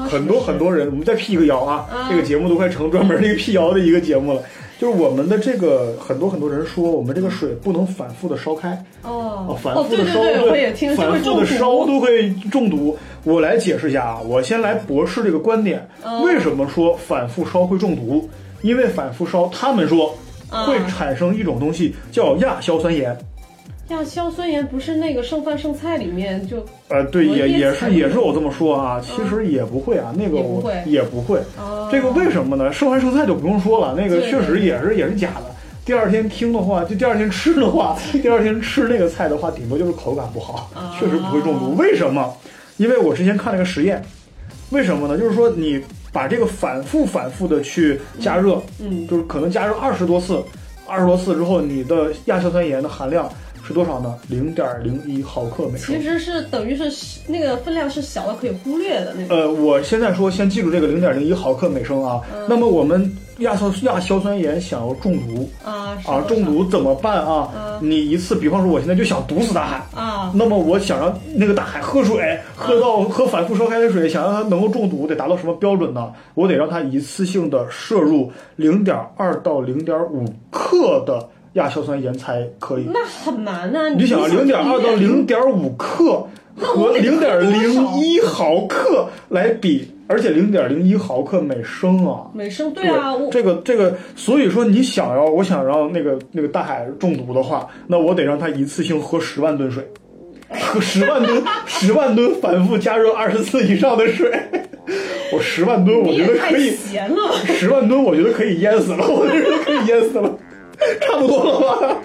[0.09, 4.41] 很多很多人，我们再辟一个谣啊，这个节目都快成专门那个辟谣的一个节目了，
[4.77, 12.97] 就是我们的这个很多很多人说，我们这个水不能反复的烧开，哦，反复的烧，对，反复的烧都会中毒。
[13.23, 15.87] 我来解释一下啊，我先来驳斥这个观点，
[16.23, 18.29] 为什么说反复烧会中毒？
[18.61, 20.15] 因为反复烧，他们说
[20.49, 23.17] 会产生一种东西叫亚硝酸盐。
[23.91, 31.39] 亚硝酸盐不是那个剩饭剩菜里面就呃对也也是也是我这么说啊，其实也不会啊，那个我也不会，
[31.91, 32.71] 这个为什么呢？
[32.71, 35.43] 剩饭剩菜就不用说了，那个确实也是也是假的。
[35.83, 41.75] 第二天听的话，就第二天吃的话，第二天吃那个菜的话，顶多就是口感不好，确实不会中毒。
[41.75, 42.33] 为什么？
[42.77, 44.01] 因为我之前看了个实验，
[44.69, 45.17] 为什么呢？
[45.17, 50.41] 就是说你把这个反复反复的去加热，嗯，就是可能加热二十多次，
[50.87, 53.29] 二十多次之后，你的亚硝酸盐的含量。
[53.65, 54.15] 是多少呢？
[54.27, 55.95] 零点零一毫克每升。
[55.95, 56.91] 其实是等于是
[57.27, 59.37] 那个分量是小的可以忽略的那种。
[59.37, 62.21] 呃，我现在说先记住这个零点零一毫克每升啊。
[62.49, 67.79] 那么我们亚硝亚硝酸盐想要中毒啊啊中毒怎么办啊？
[67.81, 76.11] 你一次，比方说我现在就想毒死大海啊，那么我想让那个大海喝水，喝到喝反复烧开的水，想让它能够中毒，得达到什么标准呢？
[76.33, 81.29] 我得让它一次性的摄入零点二到零点五克的。
[81.53, 83.89] 亚硝酸盐才可以，那很难啊！
[83.89, 99.85] 你想零点二到零点五克和零点零一毫克来比，而且零点零一毫克每升啊，每升对啊，这个这个，所以说你想要我想让那个那个大海中毒的话，那我得让它一次性喝十万吨水，
[100.49, 104.31] 喝十万吨 十万吨反复加热二十次以上的水，
[105.33, 106.71] 我十万吨我觉得可以，
[107.45, 110.33] 十万吨我觉得可以淹死了，我觉得可以淹死了。
[111.01, 111.97] 差不多了吧，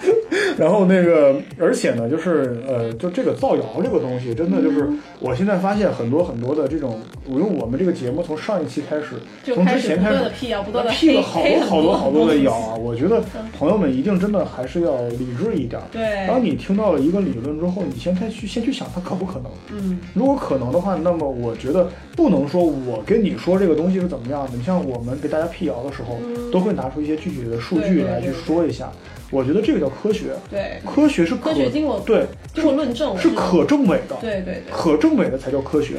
[0.57, 4.87] 然后那个，而且呢，就是呃，就这个造谣这个东西，真的就是，
[5.19, 12.75] 我现在发现很多很多的这种，我用我们这个节目从上一期开始，从之前开始辟谣，不断的辟了好多好多好多的谣啊。
[12.75, 13.23] 我觉得
[13.57, 15.81] 朋友们一定真的还是要理智一点。
[15.91, 19.51] 对，当你听到了一个理论之后，你先开去先去想它可不可能。
[19.71, 24.51] 嗯，如果可能的话，那么我觉得不能说我跟你说这个东西是怎么样的。
[24.55, 26.15] 你像我们给大家辟谣的时候，
[26.51, 28.66] 都会拿出一些具体的数据来去说。
[28.67, 28.91] 一下，
[29.31, 30.33] 我觉得这个叫科学。
[30.49, 34.15] 对，科学是科学经过对经过论证是可证伪的。
[34.21, 35.95] 对对对，可证伪的才叫科学。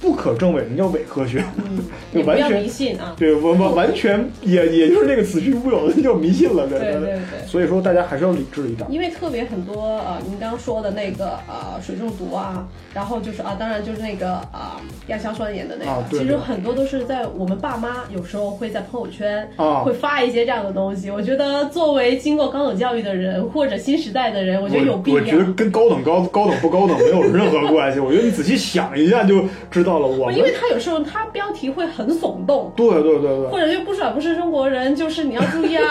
[0.00, 1.44] 不可证伪，那叫伪科学，
[2.12, 3.14] 就完全迷信啊！
[3.18, 7.18] 对，我们完全也也就是那个子虚乌有的，那叫迷信了，对对对。
[7.46, 8.90] 所以说大家还是要理智一点。
[8.90, 21.10] 因为特别很多呃，您刚刚说的那个呃水中毒啊，然后就是啊，当然就是那个啊亚硝酸盐的那个，其实很多都是在我们爸妈有时候会在朋友圈啊会发一些这样的东西。
[21.10, 25.16] 我觉得作为经过高等教育的人或者新时代的人，我觉得有必要。
[25.18, 28.00] 我觉得跟高等高高等不高等没有任何关系。
[28.00, 29.89] 我觉得你仔细想一下就知道。
[29.90, 35.82] 到了我，因为他有时候他标题会很耸动，对对对对，或者就不爽不是中国人，就是你要注意啊。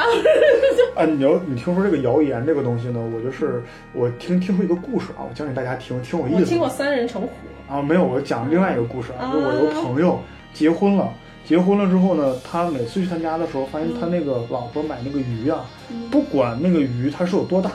[0.96, 3.62] 啊， 你要你听说这个谣言这个东西呢，我就是
[3.94, 6.38] 我听听说一个故事啊，我讲给大家听，挺有意思。
[6.38, 7.30] 我听过三人成虎。
[7.68, 10.18] 啊，没有，我讲另外一个故事啊，就我有个朋友
[10.54, 11.14] 结婚了，
[11.46, 15.66] 结婚了之后呢，他每次去他家的时候，发现他那个老婆买那个鱼啊，
[16.10, 17.74] 不管那个鱼它是有多大，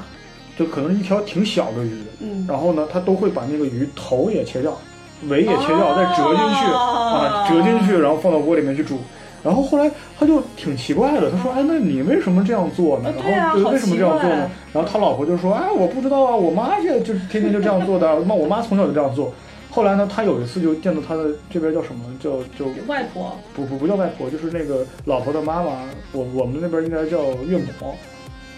[0.59, 4.77] 就可能是一条挺小的鱼，嗯，然后呢，他都会把那个鱼头也切掉。
[5.29, 8.99] 尾也切掉，再折进去啊，折进去，然后放到锅里面去煮。
[9.43, 13.13] 然后后来他就挺奇怪的，他说：“哎，那你为什么这样做呢？
[13.23, 18.21] 然后为什么这样做呢？”然后他老婆就说：“哎，我不知道啊，我妈就就天天就这样做的。
[18.27, 19.31] 那，我妈从小就这样做。
[19.71, 22.05] 后来呢，他有一次就见到他的这边叫什么？
[22.19, 23.37] 叫就外婆？
[23.55, 25.73] 不不不叫外婆，就是那个老婆的妈妈。
[26.13, 27.65] 我我们那边应该叫岳母。”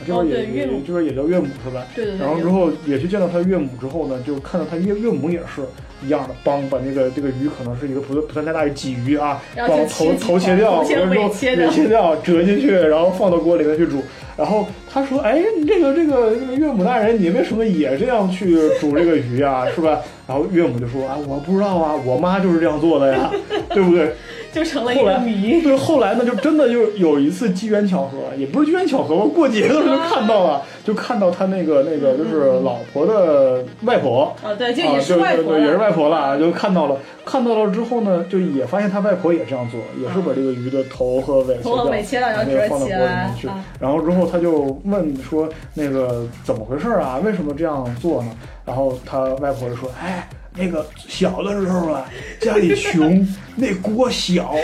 [0.05, 1.87] 这边也也这边也叫岳母是吧？
[1.95, 2.27] 对对对。
[2.27, 5.63] 然后之后也去见到他岳母之后呢，就看到他岳岳母也是
[6.05, 11.57] 一样的，帮把那个这个鱼可能是一个不不算太大的鲫鱼啊，帮头头切掉，完了之后尾切
[11.89, 14.03] 掉，折进去，然后放到锅里面去煮。
[14.37, 19.67] 然后他说：“哎，这个这个这个岳母大人，你为什么也这样去煮这个鱼啊？
[19.75, 23.33] 是吧？”然后岳母就说：“啊，我不知道啊，我妈就是这样做的呀，
[23.71, 24.13] 对不对？”
[24.57, 25.61] 就成了一个谜。
[25.61, 41.57] 对，后来呢，就真的就有一次机缘巧合，也不是机缘巧合吧，过节的时候看到了，就看到他那个那个就是老婆的外婆啊，对，就也是外婆，也是外婆了，就看到了，看到了之后呢，就也发现他外婆也这样做，也是把这个鱼的头和尾
[42.03, 47.21] 切掉，然后放到锅里面去，然后之后他就问说那个怎么回事啊？
[47.23, 48.31] 为什么这样做呢？
[48.65, 50.27] 然后他外婆就说，哎。
[50.57, 52.05] 那个小的时候啊，
[52.41, 54.55] 家里穷，那锅小，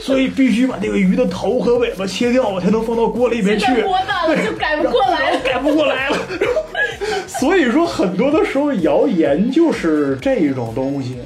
[0.00, 3.66] 所以必须把那个鱼的头和尾巴切掉，我才能放到锅里面去。
[3.82, 6.16] 锅大了就改不过来了， 改不过来了。
[7.26, 11.16] 所以说，很多的时候谣言就是这种东西。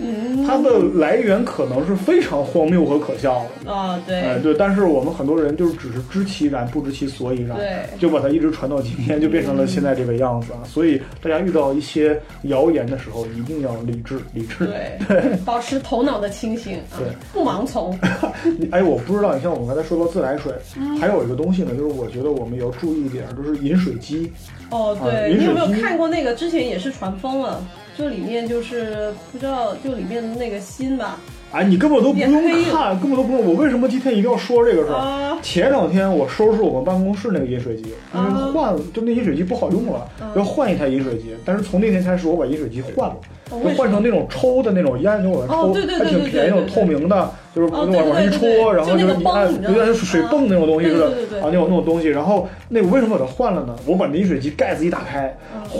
[0.46, 10.64] 它的来源可能是非常荒谬和可笑的啊，对，哎对，但是我们很多人就是只是知其然不知其所以然，对，就把它一直传到今天，就变成了现在这个样子啊。
[10.64, 17.92] 所以大家遇到一些谣言的时候，一定要理智，理智，对， 保持头脑的清醒，对，不盲从。
[18.72, 20.50] 哎，我不知道，你像我们刚才说到自来水，
[20.98, 24.32] 还有一个东西呢，就是我觉得我们也要注意一点，就是饮水机。
[24.70, 26.34] 哦，对，你有没有看过那个？
[26.34, 27.62] 之前也是传疯了。
[27.96, 31.18] 就里面就是不知道，就里面的那个心吧。
[31.50, 32.30] 哎，你根本都不用
[32.70, 33.44] 看，根本都不用。
[33.44, 35.36] 我为什么今天一定要说这个事儿？
[35.42, 41.34] 前两天我收拾我们办公室那个饮水机，因为换了，就那饮水机不好用了，要换一台饮水机。
[41.44, 43.16] 但是从那天开始，我把饮水机换了，
[43.50, 51.06] 就换成那种抽的那种烟，就往抽，还挺便宜，那种透明的，就是往往上一戳，然后就是你按，有点像水泵那种东西似的
[51.40, 52.08] 啊，那种那种东西。
[52.08, 53.74] 然后那我为什么把它换了呢？
[53.86, 55.36] 我把饮水机盖子一打开，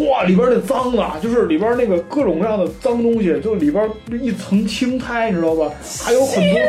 [0.09, 3.88] 哇，里边那脏啊，就是里边那个各种各样的脏东西，就里边
[4.22, 5.70] 一层青苔，你知道吧？
[6.04, 6.61] 还有很多，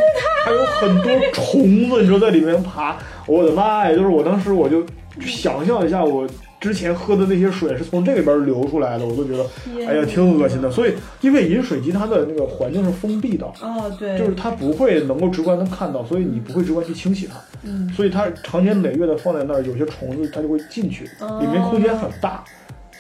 [0.46, 2.98] 还有很多虫子，你知道在里面爬。
[3.26, 3.96] 我的妈呀！
[3.96, 4.84] 就是我当时我就
[5.22, 6.28] 想象一下，我
[6.60, 9.46] 之前喝的那些水是从这里边流出来的，我都觉得，
[9.88, 10.70] 哎呀，挺恶心的。
[10.70, 17.40] 所以，因为饮水机它的那个环境是封闭的，哦，对，就是它不会能够直观的看到，所以你不会直观去清洗它。
[17.64, 21.06] 嗯，所以它长年累月的放在那儿，有些虫子它就会进去，
[21.40, 22.44] 里面空间很大。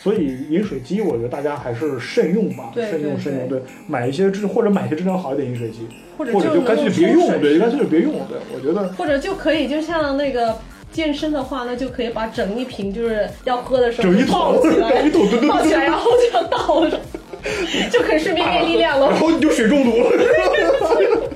[0.01, 3.49] 所以饮水机，我觉得大家还是慎用吧，慎用慎用。
[3.49, 5.79] 对，买一些质或者买一些质量好一点饮水机，
[6.17, 8.13] 或者就干脆别用，对，干脆就别用。
[8.29, 10.55] 对，我觉得或者就可以，就像那个
[10.91, 15.09] 健身的话，那就可以把整一瓶就是要喝的时候抱起来，
[15.47, 16.99] 抱起来，然后就要倒着，
[17.91, 19.09] 就可以顺便练力量了。
[19.09, 21.28] 然后你就水中毒了。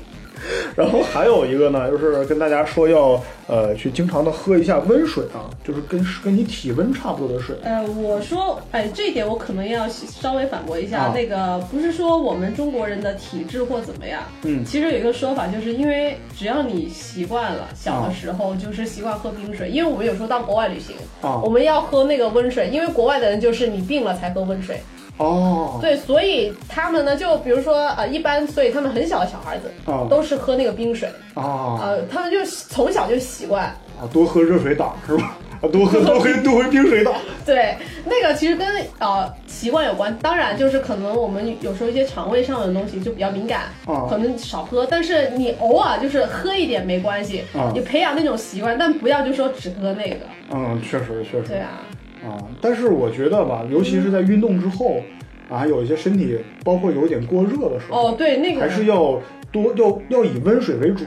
[0.76, 7.56] 然后还有一个呢，就是跟大家说要呃去经常的喝一下温水啊，就是跟跟你体温差不多的水。
[7.64, 24.82] 呃，我说，哎，这一点我可能要稍微反驳一下，那个不是说我们中国人的体质或怎么样，嗯，其实有一个说法，就是因为只要你习惯了，小的时候就是习惯喝冰水，因为我们有时候到国外旅行，啊，我们要喝那个温水，因为国外的人就是你病了才喝温水。
[25.18, 33.66] 哦，对，所以他们呢，就比如说，呃，一般，所以他们很小的小孩子，啊，都是喝那个冰水，啊，呃，他们就从小就习惯，
[34.00, 35.38] 啊，多喝热水打是吧？
[35.62, 37.12] 啊，多喝 多喝多喝冰水打。
[37.46, 38.68] 对，那个其实跟
[39.00, 50.18] 呃习惯有关，当然就是可能我们有时候一些肠胃上的东西就比较敏感，啊，可能少喝，但是你偶尔就是喝一点没关系，啊，你培养那种习惯，但不要就说只喝那个。
[50.52, 51.48] 嗯，确实确实。
[51.48, 51.82] 对啊。
[52.26, 54.98] 啊，但是我觉得吧，尤其是在运动之后，
[55.50, 59.20] 啊，有一些身体包括有点过热的时候，哦，对，那个还是要
[59.52, 61.04] 多要要以温水为主。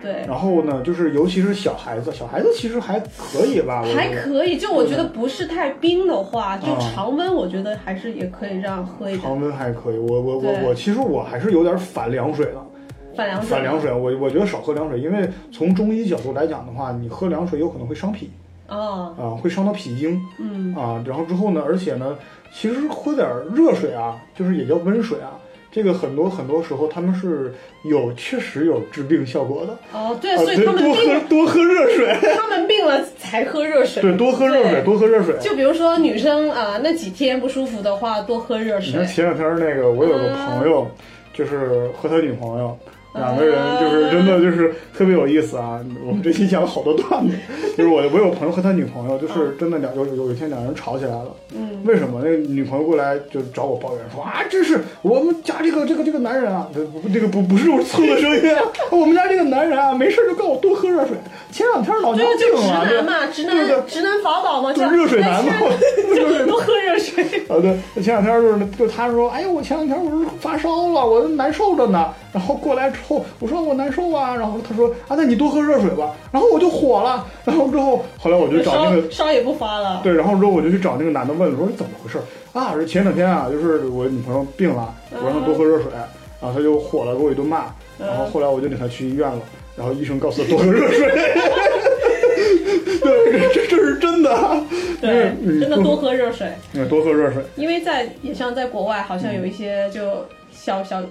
[0.00, 4.56] 对，然后呢，就是尤其是小孩子，小孩子其实还可以吧，还可以。
[4.56, 9.22] 就我觉得不是太冰的话，就常温，我觉得还是也可以让喝一点。
[9.22, 12.66] 常温还可以，我我我我其实我还是有点反凉水的。
[13.14, 13.50] 反凉水。
[13.50, 18.30] 反凉水，我我觉得少喝凉水，因为从中医角度来讲的话，你喝凉水有可能会伤脾。
[18.70, 22.16] 啊啊，会伤到脾经，嗯啊，然后之后呢，而且呢，
[22.54, 25.36] 其实喝点热水啊，就是也叫温水啊，
[25.72, 27.52] 这个很多很多时候他们是
[27.84, 29.76] 有确实有治病效果的。
[29.92, 34.02] 哦，对，所以他们多喝多喝热水， 他们病了才喝热水。
[34.02, 35.36] 对，多喝热水，多喝热水。
[35.40, 38.92] 就比如说女生啊，那几天不舒服的话，多喝热水。
[38.92, 40.86] 你看前两天那个，我有个朋友，
[41.32, 42.78] 就是和他女朋友。
[43.14, 45.80] 两个人就是真的就是特别有意思啊！
[46.06, 47.34] 我们这期讲了好多段子，
[47.76, 51.34] 就是我我有朋友和他女朋友，就是真的两有有一天两人吵起来了。
[51.54, 52.20] 嗯，为什么？
[52.22, 56.68] 那个女朋友过来就找我抱怨说啊，这是我们家这个这个这个男人啊，
[57.02, 58.42] 不这个不不是我蹭的声音，
[58.92, 61.16] 我们家这个男人啊，没事就告我多喝热水。
[61.50, 65.52] 前两天老娘病了，直男嘛，直男直男法宝嘛，就热水男嘛，
[66.14, 67.24] 就是多喝热水。
[67.48, 82.18] 啊对，前两天就是就他说，哎呀，我前两天我是发烧了，我难受着呢，然后过来之后我说我难受啊，然后他说啊，那你多喝热水吧，然后我就火了，然后之后后来我就找那个烧也不发了，对，然后之后我就去找那个男的问，我说你怎么回事
[82.52, 82.74] 啊？
[82.74, 85.86] 是前两天啊，就是我女朋友病了，我让她多喝热水，
[86.40, 87.66] 然后他就火了，给我一顿骂，
[87.98, 89.40] 然后后来我就领她去医院了，
[89.76, 91.08] 然后医生告诉她多喝热水。
[93.00, 94.62] 对， 这这是真的。
[95.00, 96.48] 对，真的多喝热水。
[96.74, 97.42] 嗯，多喝热水。
[97.56, 101.02] 因为在也像在国外，好像有一些就小小，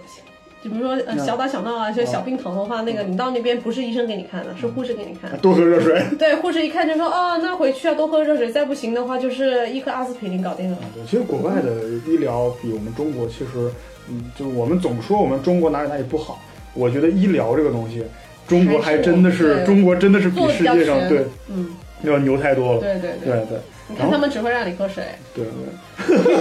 [0.62, 5.32] 就比如说呃小打小闹啊，就小病疼的话，那个你到那边不是医生给你看的，是护士给你看。
[5.40, 6.02] 多喝热水。
[6.20, 10.78] 对，护士一看就说哦，那回去啊多喝热水，再不行的话就是一颗阿司匹林搞定了。
[10.94, 11.72] 对，其实国外的
[12.08, 13.72] 医疗比我们中国其实，
[14.10, 16.42] 嗯，就我们总说我们中国哪里哪里不好，
[16.74, 18.04] 我觉得医疗这个东西。
[18.48, 21.70] 中国还真的是，中国真的是比世界上对，嗯，
[22.02, 22.80] 要牛太多了。
[22.80, 25.04] 对对对对，你看他们只会让你喝水。
[25.36, 25.46] 对
[26.04, 26.38] 对。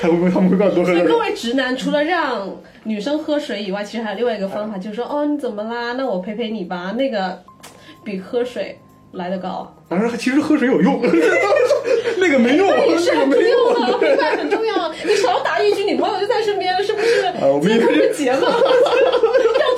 [0.00, 1.04] 他会不会他们会告诉多喝水？
[1.04, 2.48] 各位直男，除了让
[2.84, 5.92] 女生喝水以外，其实还有另外一个方法，就是说，哦，你怎么啦？
[5.92, 6.92] 那我陪陪你吧。
[6.92, 7.38] 那个
[8.04, 8.78] 比喝水
[9.12, 9.72] 来的高。
[9.88, 11.00] 当然，其实喝水有用，
[12.18, 14.92] 那个没用，也是很重要的，明白 很重要。
[15.04, 17.24] 你少打一局，女朋友就在身边了，是不是？
[17.40, 18.48] 我们一个结吗？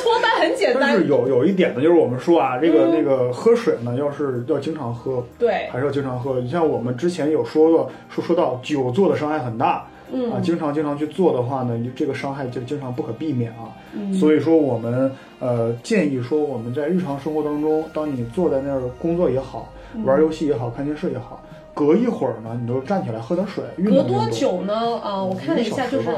[0.02, 6.38] 脱单很简单，但是有有一点呢，就是我们说啊，这个那个喝水呢，要是要经常喝，对，还是要经常喝。
[6.40, 9.86] 你像我们之前有说过，说说到久坐的伤害很大，
[10.32, 13.72] 啊，经常经常去做的话呢，你这个伤害就经常不可避免啊。
[14.18, 19.72] 所以说我们呃建议说我们在日常生活当中，当你坐在那儿工作也好，
[20.04, 21.40] 玩游戏也好，看电视也好。
[21.74, 23.64] 隔一会儿呢，你都站起来喝点水。
[23.84, 24.72] 隔多久呢？
[25.02, 26.08] 啊，我看了一下，就是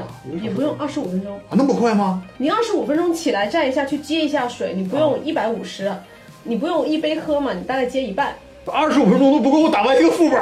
[0.42, 2.22] 也不用二十五分钟啊，那么快吗？
[2.36, 5.90] 你二十五分钟起来站一下去接一下水，你不用一百五十，
[6.44, 8.34] 你不用一杯喝嘛，你大概接一半。
[8.66, 10.38] 二十五分钟都不够我打完一个副本。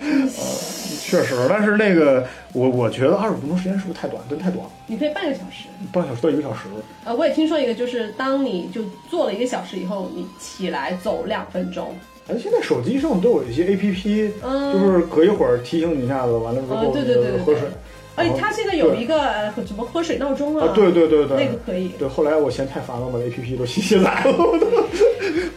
[1.06, 4.22] 确实，但是那个我我觉得二十五分钟时间是不是太短？
[4.28, 4.70] 真太短了。
[4.86, 6.62] 你可以半个小时，半个小时到一个小时。
[7.04, 11.94] 呃，我也听说一个，就是当你就做了一个小时以后，你起来走两分钟。
[12.28, 14.32] 哎，现在手机上都有一些 A P P，
[14.72, 17.68] 就是隔一会儿提醒你一下子，完了之后对对对喝水。
[18.16, 20.72] 哎，它现在有一个呃什么喝水闹钟啊？
[20.74, 21.88] 对对对对，那个可以。
[21.98, 24.32] 对，后来我嫌太烦了，把 A P P 都卸下来了。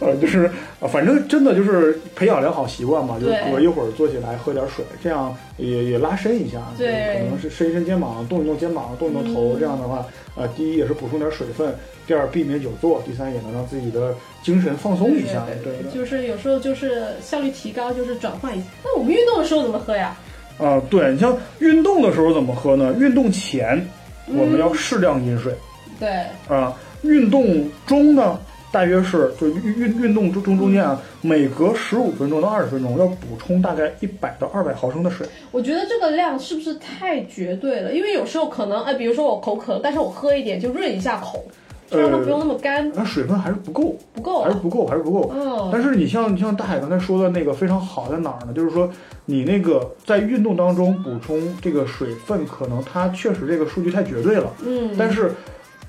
[0.00, 0.50] 呃，就是
[0.80, 6.58] 啊，反正真的就是培养良好习惯嘛，就隔一会儿坐起来喝点水，这样也也拉伸一下。
[6.78, 10.06] 对，可能是伸一伸肩膀，动一动肩膀，动一动头，这样的话，
[10.36, 11.74] 呃，第一也是补充点水分，
[12.06, 15.46] 第二避免久坐，第三也能让自己的精神放松一下。
[15.62, 18.66] 对，就是有时候就是效率提高，就是转换一下。
[18.82, 20.16] 那我们运动的时候怎么喝呀？
[20.60, 22.94] 啊，对你像运动的时候怎么喝呢？
[22.98, 23.84] 运动前
[24.26, 25.54] 我们要适量饮水。
[25.98, 26.08] 对。
[26.48, 28.38] 啊，运动中呢，
[28.70, 35.26] 大约是就运运运动中中中间啊，每隔十五分钟到二十分钟要补充大概一百到二百毫升的水。
[35.50, 37.92] 我觉得这个量是不是太绝对了？
[37.92, 41.44] 因为有时候可能哎，比如说我口渴，但是我喝一点就润一下口。
[41.90, 45.32] 让它不用那么干，那水分还是不够，不够，还是不够，还是不够。
[45.34, 45.68] 嗯。
[45.72, 48.52] 但是你像你像大海刚才说的那个非常好在哪儿呢？
[48.52, 48.90] 就是说
[49.24, 54.50] 你那个在运动当中补充这个水分，可能它确实这个数据太绝对了。
[54.64, 54.90] 嗯。
[54.98, 55.32] 但是。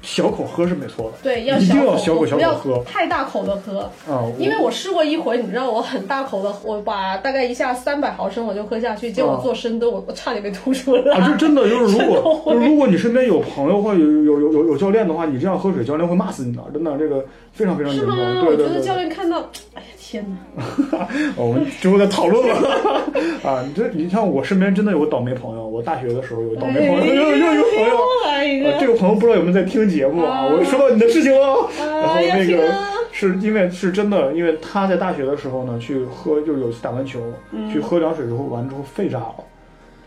[0.02, 4.26] 小口喝是没错的，对，要一定要小口小口喝，太大口的喝啊！
[4.40, 11.14] 因为我试过一回，你知道我很大口的，我把大概一下三百毫升我就喝下去，结果做深蹲，我我差点被吐出来。
[11.14, 17.24] 啊，就真的就是如果 如果你身边有朋友或有有有有有教练的话，你这样喝水，教练会骂死你的，真的这个
[17.54, 18.16] 非常非常严重。
[18.16, 19.38] 对对对，我觉得教练看到，
[19.76, 21.08] 哎呀天哪！
[21.38, 22.70] 我们之后再讨论吧。
[23.50, 27.32] 啊，你这你像我身边真的有个倒霉朋友，我大学的时候有倒霉朋友，
[28.82, 29.88] 这个朋友不知道有没有在听。
[29.88, 31.70] 节目啊，我说到你的事情了。
[31.78, 32.74] 然后那个
[33.12, 37.20] 是因为是真的，因为他在大学的时候呢，去喝就是有一次打完球，
[37.72, 39.36] 去喝凉水之后，完之后肺炸了。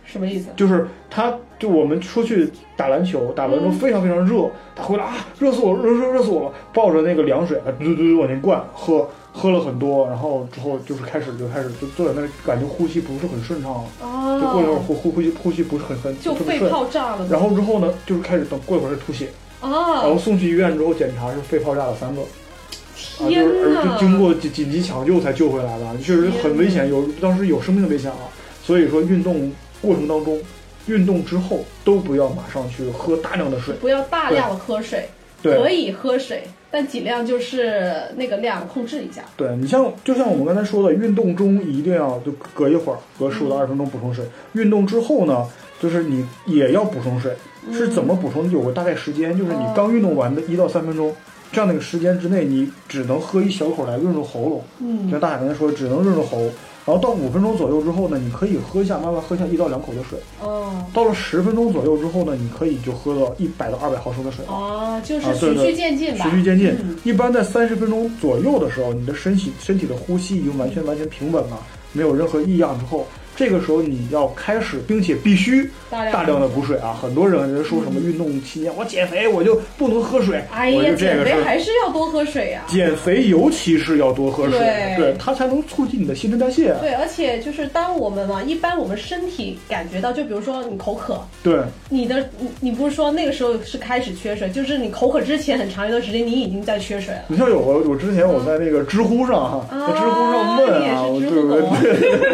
[0.05, 0.49] 什么意思？
[0.57, 17.26] 就是他，就我们出去打篮球，打完之后非常非常热，他回来啊，热死我，热热热死我了，抱着那个凉水，嘟嘟嘟往进灌，喝喝了很多，然后之后就是开始就开始就坐在那，感觉呼吸不是很顺畅了，就过一会儿呼呼呼吸呼吸不是很很就肺泡炸了。
[17.28, 19.28] 然后之后呢，就是开始等过一会儿吐血。
[19.61, 28.18] 然后送去医院之后检查是肺泡炸了三个，啊，就是而经过紧紧急抢救才救回来的，确实很危险，有当时有生命的危险了。
[28.62, 29.51] 所以说运动
[29.82, 30.41] 过程当中，
[30.87, 35.09] 运动之后都不要马上去喝大量的水，不要大量的喝水，
[35.43, 35.57] 对。
[35.57, 36.45] 可以喝水，
[36.75, 39.22] 但尽量就是那个量控制一下。
[39.37, 44.25] 对你像就像我们刚才说的，运动中一定要就隔一会儿，隔十五到二十分钟补充水。
[44.55, 45.47] 运动之后呢，
[45.81, 47.33] 就是你也要补充水。
[47.72, 48.51] 是怎么补充？
[48.51, 51.14] 有个大概时间，就是你刚运动完的一到三分钟，
[51.53, 54.64] 这样的一个时间之内，你只能喝一小口来润润喉咙。
[54.81, 56.51] 嗯，像大海刚才说，只能润润喉。
[56.87, 60.18] 然后到五分钟左右之后呢，你可以喝一下，慢慢喝下一到两口的水。
[60.43, 60.85] 哦。
[60.93, 64.45] 到了十分钟左右之后呢，你可以就喝到一百到二百毫升的水。
[64.49, 66.24] 哦，就是循序渐进吧。
[66.28, 66.76] 循序渐进。
[67.05, 71.59] 一般在三十分钟左右的时候，你的身体身体的呼吸已经完全完全平稳了，
[71.93, 73.07] 没有任何异样之后。
[73.37, 76.97] 这个时候你要开始，并且必须大量的补水啊！
[77.01, 82.62] 很多人人说什么运动期间我减肥我就不能喝水，哎呀，减肥还是要多喝水呀！
[82.68, 84.59] 减肥尤其是要多喝水，
[84.97, 86.74] 对它才能促进你的新陈代谢。
[86.80, 91.59] 对，而且就是当我们嘛，一般我们身体感觉到，就比如说你口渴，对，
[91.89, 97.22] 你的你你不是说那个时候是开始缺水，就是你口渴之前很长一段时间你已经在缺水了。
[97.28, 101.62] 你像有我我之前我在那个知乎上哈，在知乎上问啊，对不对？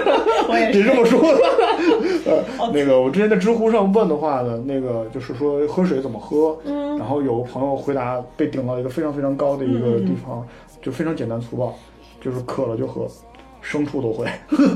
[0.47, 0.90] 我也是。
[0.95, 1.21] 这么说，
[2.27, 10.47] 呃， 那个我之前在知乎上问的话呢，那个就是说喝水怎么喝，嗯，然后有个朋友回答被顶到一个非常非常高的一个地方，
[10.83, 11.75] 就非常简单粗暴，
[12.21, 13.07] 就是渴了就喝，
[13.63, 14.27] 牲畜都会，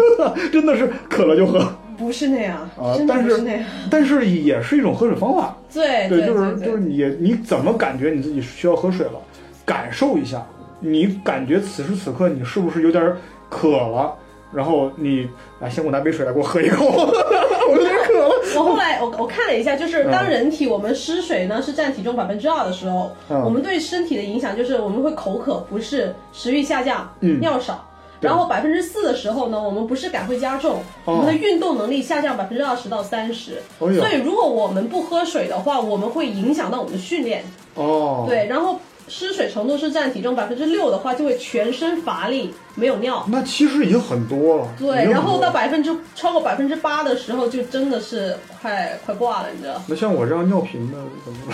[0.52, 9.20] 真的是渴了就喝，不是那样啊，但是但是也是一种喝水方法，对对，就是就是你你怎么感觉你自己需要喝水了，
[9.64, 10.44] 感受一下，
[10.80, 13.14] 你感觉此时此刻你是不是有点
[13.48, 14.14] 渴了？
[14.54, 15.28] 然后你
[15.60, 18.34] 啊，先给我拿杯水来，给我喝一口， 我有点渴了。
[18.56, 27.84] 我后来我我看了一下，就是当人体我们失水呢是占体重百分之二的时候，我们对身体的影响就是我们会口渴、不适、食欲下降、嗯尿少。
[28.20, 33.60] 然后百分之四的时候呢，我们不适感会加重，我们的运动能力下降百分之二十到三十。
[33.78, 37.44] 所以如果我们不喝水的话，我们会影响到我们的训练。
[37.74, 38.78] 哦，对，然后。
[39.08, 43.24] 失水程度是占体重百分之六的话，就会全身乏力，没有尿。
[43.28, 44.66] 那其实已经很多了。
[44.78, 49.80] 对，然后到百分之超过百分之八的时候，就真的是快快挂了，你知道？
[49.86, 51.44] 那像我这样尿频的怎么？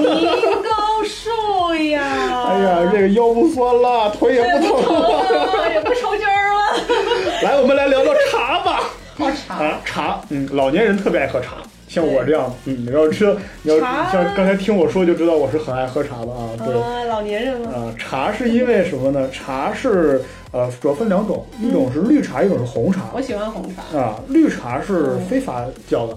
[0.00, 0.26] 您
[0.62, 2.02] 高寿呀！
[2.50, 6.58] 哎呀，这个腰不酸了，腿也不疼了，也不抽筋儿了。
[7.42, 8.80] 来，我们来聊聊茶吧。
[9.16, 11.56] 喝茶，茶，嗯，老年人特别爱喝茶。
[11.88, 16.50] 像我这样，嗯，你要知道，你要像刚才听我说就知道我是很爱喝茶的啊。
[16.58, 17.70] 对，老年人了。
[17.70, 19.28] 啊，茶是因为什么呢？
[19.30, 20.22] 茶是
[20.52, 23.06] 呃，主要分两种，一种是绿茶，一种是红茶。
[23.14, 23.98] 我喜欢红茶。
[23.98, 26.16] 啊，绿茶是非法叫的。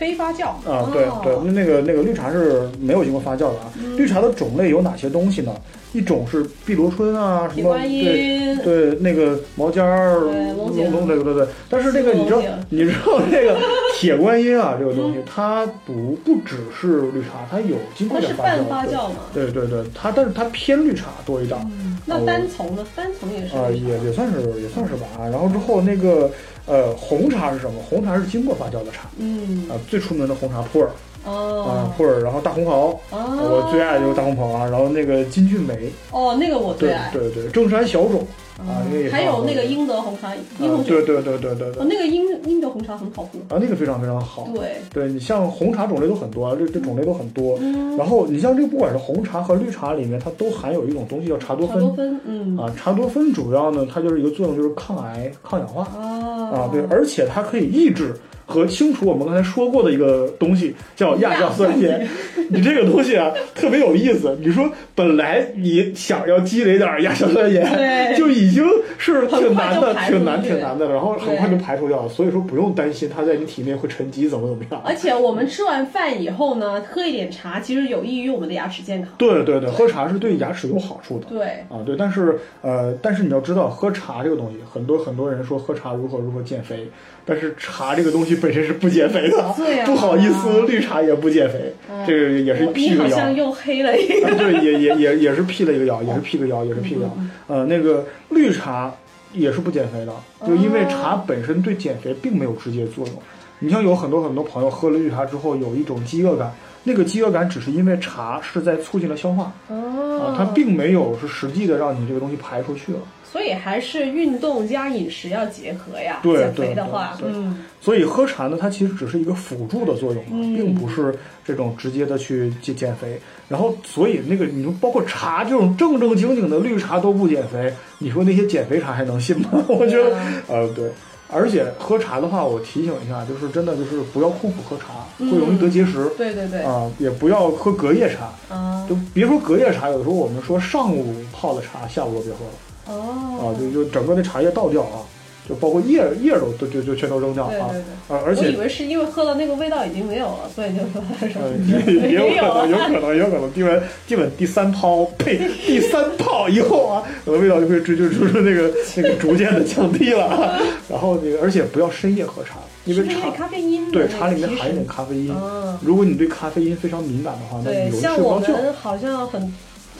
[0.00, 0.46] 非发酵。
[0.66, 3.70] 啊，对对，那个那个绿茶是没有经过发酵的啊。
[3.98, 5.54] 绿茶的种类有哪些东西呢？
[5.92, 10.20] 一种是碧螺春啊，什么对对，那个毛尖儿，
[10.56, 11.46] 龙龙对对对。
[11.68, 12.40] 但是这个你知道，
[12.70, 13.58] 你知道这个
[13.98, 18.28] 铁观音啊，这个东西它不不只是绿茶，它有经过发酵。
[18.28, 19.16] 它是半发酵嘛？
[19.34, 21.58] 对对对，它但是它偏绿茶多一点。
[22.06, 22.86] 那单丛呢？
[22.94, 25.28] 单丛也是啊，也也算是也算是吧啊。
[25.28, 26.30] 然后之后那个
[26.70, 27.80] 呃红茶是什么？
[27.82, 29.08] 红茶是经过发酵的茶。
[29.18, 30.88] 嗯啊，最出名的红茶普洱。
[31.22, 38.26] 哦啊，普洱，然后大红袍，我最爱的就是大红袍啊，然后那个金骏眉，哦，那个我最爱，对对对，正山小种
[38.68, 43.38] 啊，因为还有那个英德红茶，英红对对对对对对，哦，那个英英德红茶很好喝。
[43.54, 44.76] 啊，那个非常非常好，对。
[44.92, 47.58] 对，你像红茶种类都很多，这这种类都很多，
[47.96, 52.56] 然后你像这个不管是红茶和绿茶里面，它都含有一种东西叫茶多酚，茶多酚，嗯。
[52.56, 58.14] 啊，茶多酚主要呢，它就是一个作用就是抗癌抗氧化啊，对，而且它可以抑制。
[58.50, 62.06] 和清除我们刚才说过的一个东西叫亚硝酸盐，
[62.50, 64.36] 你这个东西啊特别有意思。
[64.40, 68.64] 你说本来你想要积累点亚硝酸盐，就已经
[68.98, 72.08] 是挺难的，挺难挺难的，然后很快就排除掉了。
[72.08, 74.82] 所以说不用担心它在你体内会沉积怎么怎么样。
[74.84, 79.12] 而且我们吃完饭以后呢，喝一点茶，其实有益于我们的牙齿健康。
[79.16, 81.26] 对对对，喝茶是对牙齿有好处的。
[81.26, 86.88] 对啊对，但是呃，但是你要知道，喝茶这个东西，很多很多人说喝茶如何如何减肥。
[87.26, 89.54] 但是茶这个东西本身是不减肥的，
[89.86, 91.72] 不好意思，绿茶也不减肥，
[92.06, 93.16] 这个也是辟个谣。
[93.16, 94.34] 好像又黑了一个。
[94.36, 97.16] 对，也也也也是辟了一个谣，也是辟个谣，也是辟个谣。
[97.46, 98.92] 呃，那个绿茶
[99.32, 100.12] 也是不减肥的，
[100.46, 103.14] 就因为茶本身对减肥并没有直接作用。
[103.58, 106.50] 你像有很多很多朋友喝了绿茶之后有一种饥饿感，
[106.82, 112.98] 那个饥饿感只是因为茶是在促进了消化，啊，它并没有是实际的让你这个东西排出去了。
[113.30, 116.20] 所以还是运动加饮食要结合呀。
[116.22, 121.14] 对减肥的话，嗯，所以喝茶呢，它其实只是一个辅助的作用嘛，并不是
[121.44, 123.20] 这种直接的去减减肥。
[123.48, 129.48] 然后，所以那个你说，包括茶这种正正经经的绿茶都不减肥，你说那些减肥茶还能信吗？
[129.68, 130.16] 我觉得，
[130.48, 130.90] 呃，对。
[131.32, 136.10] 而且喝茶的话，我提醒一下，就是真的就是不要空腹喝茶，会容易得结石。
[136.18, 136.62] 对对对。
[136.62, 138.32] 啊，也不要喝隔夜茶。
[138.52, 138.84] 啊。
[138.88, 142.52] 就别说隔夜茶，有的时候我们说上午泡的茶，下午都别喝了。
[142.90, 145.00] 哦，啊，就就整个那茶叶倒掉啊，
[145.48, 147.70] 就包括叶叶都都就就全都扔掉啊。
[148.08, 151.00] 啊，而且我以为是因为喝了那个味道已经没有了，所以就说
[151.86, 160.60] 也有可能，有可能，有可能，基本基本第三泡呸，第三泡以后啊，可能味道就会就就就是那个那个逐渐的降低了。
[160.88, 165.32] 然后那个，而且不要深夜喝茶，因为茶咖啡因对茶里面含一点咖啡因。
[165.80, 168.46] 如果你对咖啡因非常敏感的话，那你容易睡不着觉。
[168.46, 169.54] 像我们好像很。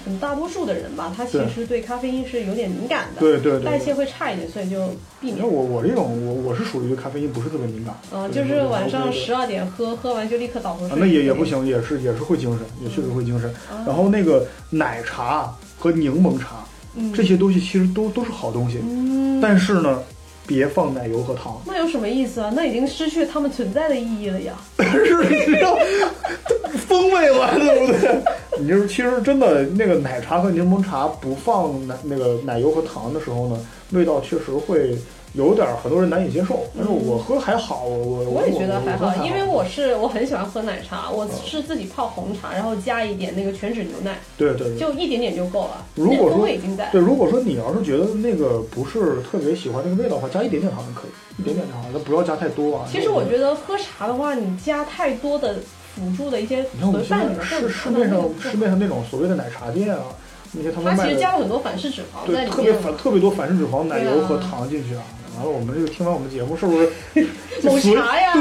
[0.04, 4.88] 很大多数的人吧，他其实对咖啡因是有点敏感的，对对对，代谢会差一点，所以就
[5.20, 5.38] 避免。
[5.38, 10.96] 那我我这种我我是属于对咖啡因不是特别敏感，嗯，就是晚上十二点喝，喝完就立刻倒头睡。
[10.98, 13.52] 那也也不行，也是也是会精神，也确实会精神。
[13.86, 16.64] 然后那个奶茶和柠檬茶，
[17.14, 18.78] 这些东西其实都都是好东西，
[19.42, 20.02] 但是呢。
[20.46, 22.50] 别放奶油和糖，那有什么意思啊？
[22.56, 24.54] 那已经失去它们存在的意义了呀。
[24.74, 25.78] 但 是你知道
[26.88, 28.09] 风味了，对不对？
[28.60, 33.58] 你就是其实真的那个奶茶和柠檬茶不放奶那个奶油和糖的时候呢，
[33.90, 34.96] 味道确实会。
[35.34, 45.86] 有点很多人难以接受，但是我喝还好，我我也觉得还好，因为我是我很喜欢喝奶茶，我是自己泡红茶，然后加一点那个全脂牛奶，对对，就一点点就够了。
[45.94, 46.44] 如果说
[46.90, 52.88] 对，如果说你要是觉得那个不是特别喜欢那个味道的话，加一点点糖就可以，一点点就好，那不要加太多啊。
[52.90, 55.60] 其实我觉得喝茶的话，你加太多的
[55.94, 60.02] 辅助的一些，你看我们现在市市面上市面上那种所谓的奶茶店啊。
[60.52, 65.02] 那些他们卖的，它其实加了很多反式脂肪在，对，特别反特别多反式脂肪、奶油和糖进去啊。
[65.36, 66.90] 完了我们这个听完我们节目是不是
[67.62, 68.32] 某茶呀？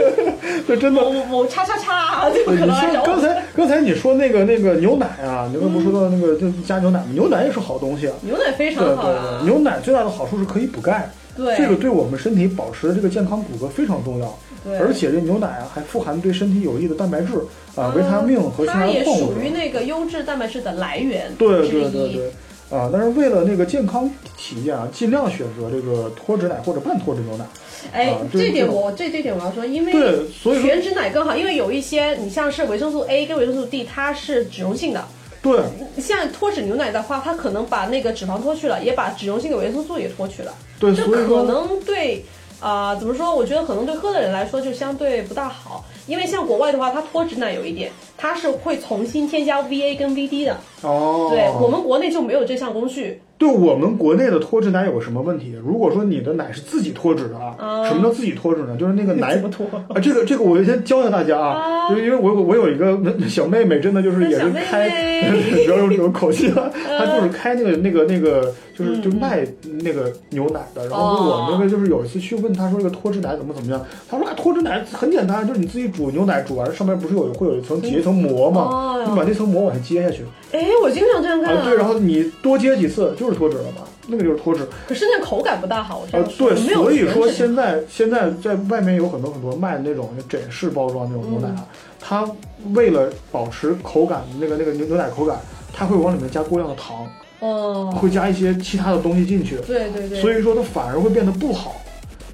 [0.66, 2.68] 对真的某某叉叉叉，就可能
[3.04, 7.06] 刚才 刚才你说那个那个牛奶啊，你刚才不说到那个就加牛奶吗？
[7.12, 9.42] 牛奶也是好东西啊，牛奶非常好啊。
[9.44, 14.38] 牛奶最大的好处是可以补钙，对这个对我们身体保持的这个健康骨骼非常重要。
[14.64, 17.32] 对，而且这牛奶啊还富含对身体有益的蛋白质
[17.74, 19.04] 啊、维他命和其他矿物质。
[19.04, 21.32] 它也属于那个优质蛋白质的来源。
[21.36, 22.32] 对对对对。
[22.70, 27.44] 啊，但是为了那个健康体验啊，尽量选择这个脱脂奶或者半脱脂牛奶。
[27.92, 35.04] 哎，这点我这这点我要说，因为对，所以全脂奶更好，因为有一些你像是维生素 A 跟维生素 D，它是脂溶性的。
[35.42, 35.60] 对，
[36.00, 40.54] 像脱脂牛奶的话，它可能把那个脂肪脱去了，也把脂溶性的维生素也脱去了。
[40.78, 42.24] 对，这可能对
[42.60, 43.34] 啊，怎么说？
[43.34, 45.84] 我觉得可能对喝的人来说就相对不大好。
[46.06, 50.56] 因为像国外的话，它脱脂奶有一点，它是会重新添加 VA 跟 VD 的。
[50.82, 53.20] 哦，对我们国内就没有这项工序。
[53.42, 55.56] 对我们国内的脱脂奶有个什么问题？
[55.66, 58.76] 如果说你的奶是自己脱脂的啊，什么叫自己脱脂呢？
[58.78, 59.34] 就是那个奶
[59.90, 59.98] 啊？
[60.00, 62.96] 这个这个我先教教大家啊，就是因为我我有一个
[63.28, 64.88] 小妹妹，真的就是也是开，
[65.66, 68.54] 不要用这种口气啊，她就是开那个那个那个，
[68.84, 69.46] 就是就卖
[69.82, 70.88] 那个牛奶的。
[70.88, 79.04] 然后我那个就是有一次去问他说这个脱脂奶怎么怎么样，他说啊脱脂奶很简单，就是你自己煮牛奶煮完上面不是有会有一层结一层膜嘛？
[79.08, 80.24] 你把那层膜往下揭下去。
[80.52, 81.62] 哎，我经常这样干啊。
[81.64, 84.66] 对，然后你多揭几次就是脱脂了嘛，那个就是脱脂。
[84.86, 86.02] 可是那口感不大好。
[86.12, 91.66] 呃，对，所以说现在现在在外面有很多很多卖那种枕式包装那种牛奶啊，
[92.00, 92.28] 它
[92.74, 95.40] 为了保持口感，那个那个牛牛奶口感，
[95.72, 97.06] 它会往里面加过量的糖，
[97.42, 99.56] 哦，会加一些其他的东西进去。
[99.66, 100.20] 对对对。
[100.20, 101.76] 所以说它反而会变得不好。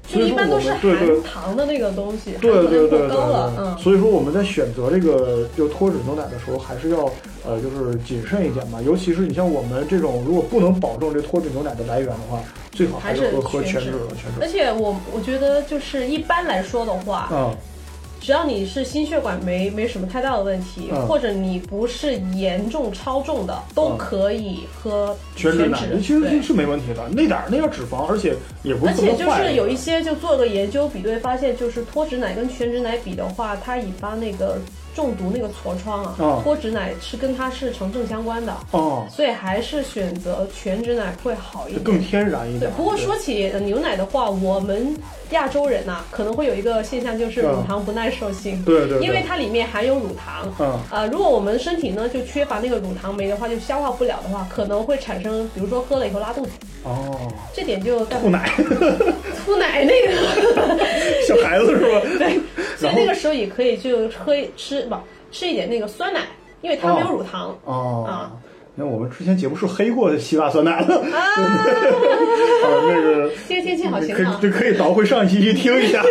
[0.07, 3.17] 所以说我们对对糖的那个东西，对对对对
[3.59, 7.05] 嗯，所以说我们在选择这个就脱脂牛奶的时候，还是要
[7.45, 8.81] 呃就是谨慎一点嘛。
[8.81, 12.39] 尤其是你像我们这种，如果不能保证这脱脂牛奶的来源的话，
[12.71, 14.41] 最好还是喝喝全脂的全脂。
[14.41, 17.55] 而且我我觉得就是一般来说的话，嗯。
[18.19, 25.79] 只要你是心血管没没什么太大的问题，或者你不是严重超重的，都可以喝全脂奶。
[26.01, 34.57] 其实是没问题的，那点儿那点脂肪，而且也不而且就是有一些就做个研究比对，发现就是脱脂奶跟全脂奶比的话，它引发那个。
[34.95, 42.69] 中毒那个痤疮啊，脱脂奶是跟它是成正相关的哦，所以还是选择全脂奶会好一点，更天然一点。
[42.69, 44.93] 对，不过说起牛奶的话，我们
[45.31, 48.63] 亚洲人呐，可能会有一个现象，就是乳糖不耐受性。
[48.63, 48.99] 对对。
[48.99, 50.51] 因为它里面含有乳糖。
[50.59, 50.79] 嗯。
[50.91, 56.51] 呃，如果我们身体呢就缺乏那个乳糖酶的话，就消化不了的话，可能会产生，比如说喝了以后拉肚子。
[56.83, 57.15] 哦。
[57.53, 58.49] 这点就吐奶。
[59.45, 60.13] 吐奶那个。
[61.27, 62.01] 小孩子是吧？
[62.17, 62.39] 对。
[62.77, 64.81] 所以那个时候也可以就喝吃。
[64.83, 64.95] 不
[65.31, 66.21] 吃一点那个酸奶，
[66.61, 68.31] 因为它没有乳糖哦啊。
[68.79, 71.03] 那我们之前节目是黑过希腊酸奶的啊，
[72.87, 76.01] 那个今 天天气好晴朗，就可以倒回上一期去听一下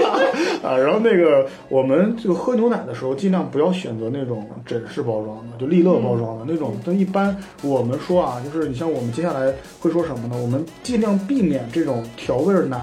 [0.63, 0.77] 啊。
[0.77, 6.77] 然后那个我们这个喝牛奶的时候，尽量不要选择那种枕式包装的，就利乐包装的那种。
[6.85, 9.51] 但一般我们说啊，就是你像我们接下来
[9.81, 10.37] 会说什么呢？
[10.39, 12.77] 我们尽量避免这种调味奶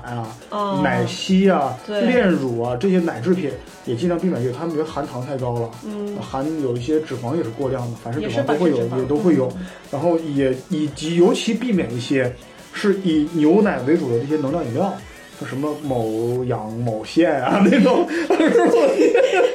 [0.49, 3.51] 啊、奶昔啊、炼乳啊这些奶制品。
[3.85, 9.47] 也尽量避免，因为它们觉得含糖太高了，嗯，含有一些脂肪也是过量的，反式脂肪都会有，也都会有。
[9.91, 12.33] 然后也以及尤其避免一些
[12.73, 14.93] 是以牛奶为主的这些能量饮料，
[15.39, 18.07] 像什么某养某线啊那种，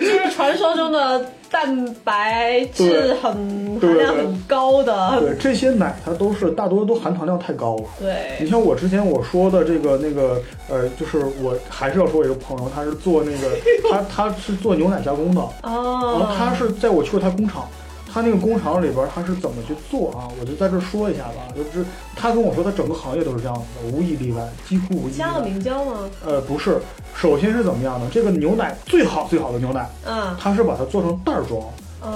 [0.00, 1.24] 就是传说中的。
[1.52, 3.32] 蛋白质很
[3.80, 7.82] 含量很高的，对这些奶它都是大多都含糖量太高了。
[7.98, 13.56] 对，你像我之前我说的这个那个呃，就是我还是要说我一个朋友，他是做那个
[13.90, 17.68] 他他是做牛奶加工的哦，然后他是在我去过他工厂。
[18.12, 20.26] 他那个工厂里边他是怎么去做啊？
[20.40, 21.86] 我就在这说一下吧，就是
[22.16, 25.12] 他跟我说，他整个行业都是这样子的，无一例外，几乎无一。
[25.12, 26.10] 加了明胶吗？
[26.26, 26.80] 呃，不是，
[27.14, 28.08] 首先是怎么样呢？
[28.12, 31.62] 这个牛奶最好最好的牛奶，嗯，它是把它做成袋装，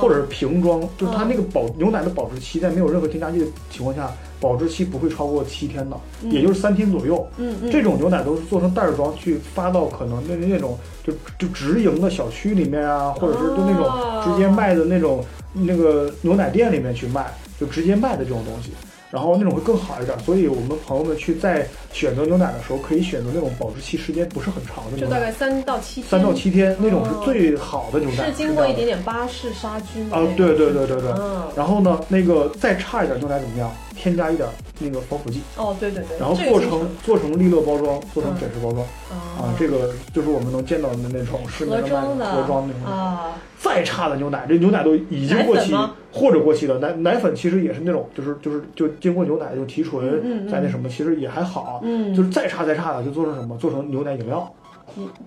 [0.01, 5.97] 或者是瓶装，就是它那个保牛奶的保质期在没有任何添加剂的情况下，保质期不会超过七天的，
[6.29, 7.25] 也就是三天左右。
[7.37, 15.25] 嗯嗯，这种牛奶都是做成袋装去发到可能那那种就就直营的小区里面啊，或者是就那种直接卖的那种。
[15.55, 18.73] 那个牛奶店里面去卖，就直接卖的这种东西，
[19.11, 20.19] 然后那种会更好一点。
[20.19, 26.11] 所以我们朋友们去在选择牛奶的时候，可以选择那种保质期时间不是很长的，就大概三到七天。
[26.11, 31.11] 三到七天那种是最好的牛奶，是经过一点点巴氏杀菌啊，对对对对对。
[31.57, 33.71] 然后呢，那个再差一点牛奶怎么样？
[33.97, 35.41] 添加一点那个防腐剂。
[35.57, 36.19] 哦，对对对。
[36.19, 38.85] 然后做成做成利乐包装，做成展示包装。
[39.11, 42.93] 啊，这个就是我们能见到的那种市面上卖的盒装那种。
[42.93, 43.33] 啊。
[43.59, 45.75] 再差的牛奶，这牛奶都已经过期
[46.13, 51.81] 或者过期的奶奶粉，其实也是那种，就是就是就经过牛奶就提纯，再那什么，其实也还好。
[51.83, 52.15] 嗯。
[52.15, 53.57] 就是再差再差的，就做成什么？
[53.57, 54.53] 做成牛奶饮料。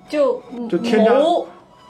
[0.08, 0.40] 就
[0.70, 1.48] 就添加某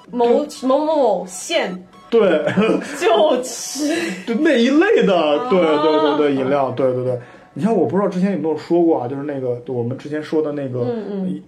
[0.09, 1.85] 某某某县。
[2.11, 2.45] 对，
[2.99, 3.87] 就吃
[4.25, 7.17] 就那一类的，对对对对，饮料，对对对。
[7.53, 10.85] 你像我不知道之前有没有说过啊，就是那个我们之前说的那个，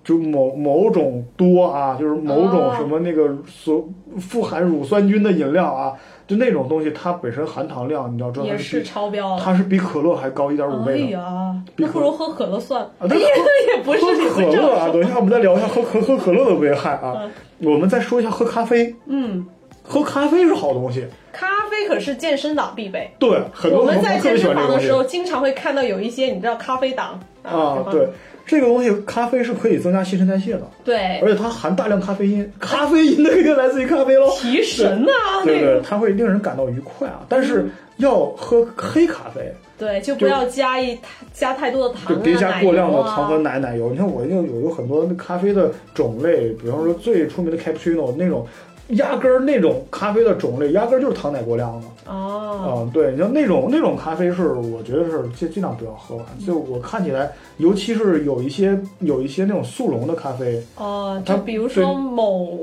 [0.03, 3.88] 就某某种多啊，就是某种什么那个所
[4.20, 5.93] 富含乳酸菌的饮料啊，
[6.26, 11.05] 就那种东西，它本身含糖量，你要知道也是超标，它是比可乐还高一点五倍的。
[11.05, 12.89] 哎呀，那不如喝可乐算了。
[13.01, 17.30] 那 也不是喝可乐啊，等一下我们再聊一下喝可喝可乐的危害啊。
[17.60, 18.95] 我们再说一下喝咖啡。
[19.05, 19.45] 嗯。
[19.84, 23.09] 喝咖啡是好东西，咖啡可是健身党必备。
[23.17, 27.84] 对，很多我们在健身房的时候，经常会看到有一些你知道咖啡党啊。
[27.91, 28.07] 对，
[28.45, 30.61] 这个东西咖啡是可以增加新陈代谢的。
[30.84, 34.30] 对，而且它含大量咖啡因， 咖啡因的个来自于咖啡喽。
[34.38, 37.25] 提神啊，对对，它会令人感到愉快啊。
[37.27, 37.67] 但是
[37.97, 40.97] 要喝黑咖啡，对，就不要加一
[41.34, 43.89] 加太多的糖，就别加过量的糖和奶奶油。
[43.89, 48.45] 你看，我有有有很多咖啡的种类，比方说最出名的 cappuccino 那种。
[48.90, 52.12] 压根儿那种咖啡的种类，压根儿就是糖奶过量的。
[52.12, 56.26] 哦，嗯，对，你像那种那种咖啡是，我觉得是尽尽量不要喝完。
[56.46, 60.64] 就我看起来，尤其是有一些有一些那种速溶的咖啡。
[60.76, 62.58] 哦，就比如说某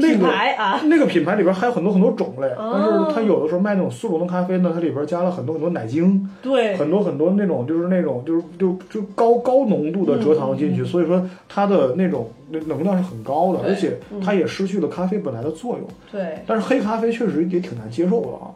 [0.00, 12.28] 品牌啊， 那个品牌里边还有很多很多种类，但是它有的时候卖那种速溶的咖啡呢，它里边加了很多很多奶精，对，很多很多那种就是那种就是就就高高浓度的蔗糖进去，所以说它的那种。
[12.50, 15.88] 那能量是很高的，而且它也失去了咖啡本来的作用。
[16.12, 18.52] 对，但是黑咖啡确实也挺难接受的啊。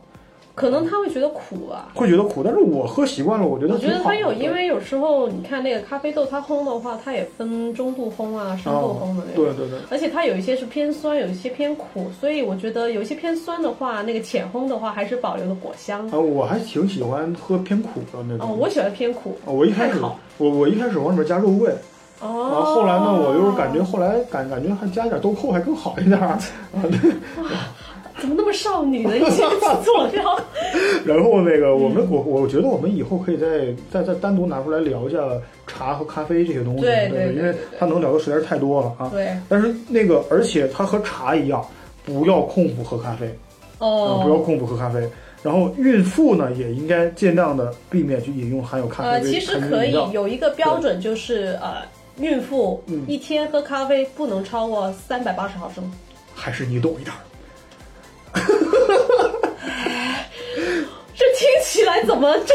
[0.59, 2.43] 可能他会觉得苦啊，会觉得苦。
[2.43, 9.45] 但是我喝习惯了，我觉得我觉得它有，因为有时候你看那个咖啡豆，它烘的话，它也分中度烘啊、深度烘的那种。
[9.45, 9.79] 对对对。
[9.89, 16.05] 而且它有一些是偏酸，有一些偏苦，所以我觉得有一些偏酸的话，那个浅烘的话还是保留了果香。
[16.09, 18.51] 啊，我还挺喜欢喝偏苦的那种。
[18.51, 19.39] 哦，我喜欢偏苦。
[19.45, 20.01] 我一开始，
[20.39, 21.73] 我我一开始往里面加肉桂。
[22.21, 26.37] 哦，然后后来呢，我就是感觉后来感感觉还加点豆蔻还更好一点 啊，
[26.83, 27.13] 对。
[28.21, 29.43] 怎么那么少女的一些
[29.85, 30.41] 佐料？
[31.05, 35.19] 然后那个我们我我觉得我们以后可以再再再单独拿出来聊一下
[35.66, 39.09] 茶和咖啡这些东西，对对，因为它能聊的实在是太多了啊。
[39.12, 39.37] 对。
[39.49, 41.64] 但是那个而且它和茶一样，
[42.05, 43.27] 不要空腹喝咖啡
[43.79, 45.09] 哦，不要空腹喝咖啡。
[45.43, 51.77] 然后孕妇呢也应该尽量的避免去饮用含有咖啡呃，其实可以有一个标准就是呃。
[52.21, 55.89] 孕妇一天喝咖啡不能超过三百八十毫升，
[56.35, 57.14] 还是你懂一点。
[61.14, 62.55] 这听起来怎么这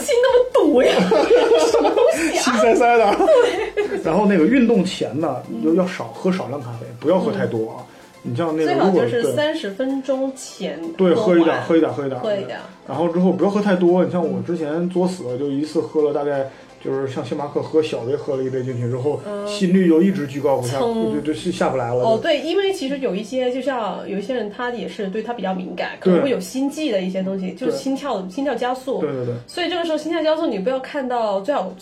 [0.00, 0.92] 心那么堵呀？
[1.70, 2.42] 什么东西啊？
[2.42, 3.16] 心塞塞的。
[3.16, 3.98] 对。
[4.04, 7.80] 然后那个运动前呢，要要少喝少量咖啡，不要喝太多啊。
[8.22, 12.58] 你像那个，最好就是三十分钟前对喝一点，喝一点，喝一点，喝一点。
[12.86, 14.04] 然后之后不要喝太多。
[14.04, 16.50] 你像我之前作死，就一次喝了大概。
[16.84, 22.04] 就是像星巴克喝小杯喝了一杯进去之后，心率就一直居高不下，就就下不来了。
[22.04, 29.00] 哦，对，因为其实有一些，就像有一些人，他也是对他比较敏感，可能会有心悸的一些东西，就是心跳心跳加速。
[29.00, 29.34] 对对对。
[29.46, 31.74] 所以这个时候心跳加速，你不要看到最好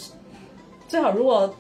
[0.87, 1.53] 最好，如果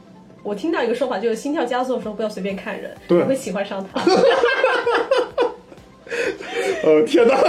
[0.44, 4.00] 我听到一个说法，就是心跳加速的时候不要随便看人，你会喜欢上他。
[6.84, 7.34] 呃， 天哪！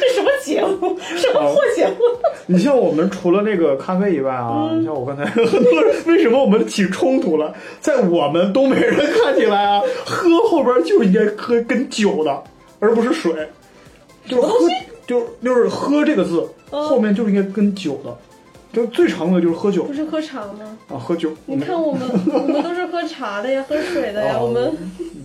[0.00, 0.98] 这什么节目？
[1.16, 1.96] 什么破节目？
[2.46, 7.54] 你像我们除了那个咖啡以外啊，你像我刚才 很多人为什么我们起冲突了？
[7.80, 12.42] 在我们东北人看起来啊，喝后边就应该喝跟酒的，
[12.78, 13.32] 而不是水。
[14.26, 14.58] 就是喝，
[15.06, 18.16] 就就是喝这个字后面就是应该跟酒的，
[18.72, 19.84] 就最常用的就是喝酒。
[19.84, 20.76] 不是喝茶吗？
[20.88, 21.32] 啊，喝酒。
[21.46, 22.02] 你看我们，
[22.32, 24.76] 我们都是喝茶的呀，喝水的呀，我们。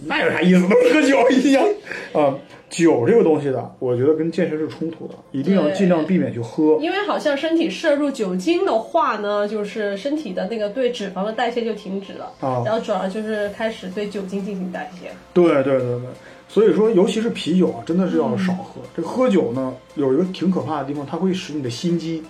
[0.05, 0.61] 那有啥意思？
[0.67, 1.65] 都是喝酒一样
[2.13, 2.35] 啊。
[2.67, 6.77] 酒这个东西的，我觉得跟健身是冲突的，一定要尽量避免去喝。
[6.81, 15.11] 因为好像身体摄入酒精的话呢，就是身体的那个对脂肪的代谢就停止了啊，然后转而就是开始对酒精进行代谢。
[15.31, 16.01] 对对对对，
[16.49, 18.81] 所以说尤其是啤酒啊，真的是要少喝。
[18.97, 22.23] 这喝酒呢，有一个挺可怕的地方，它会使你的心肌。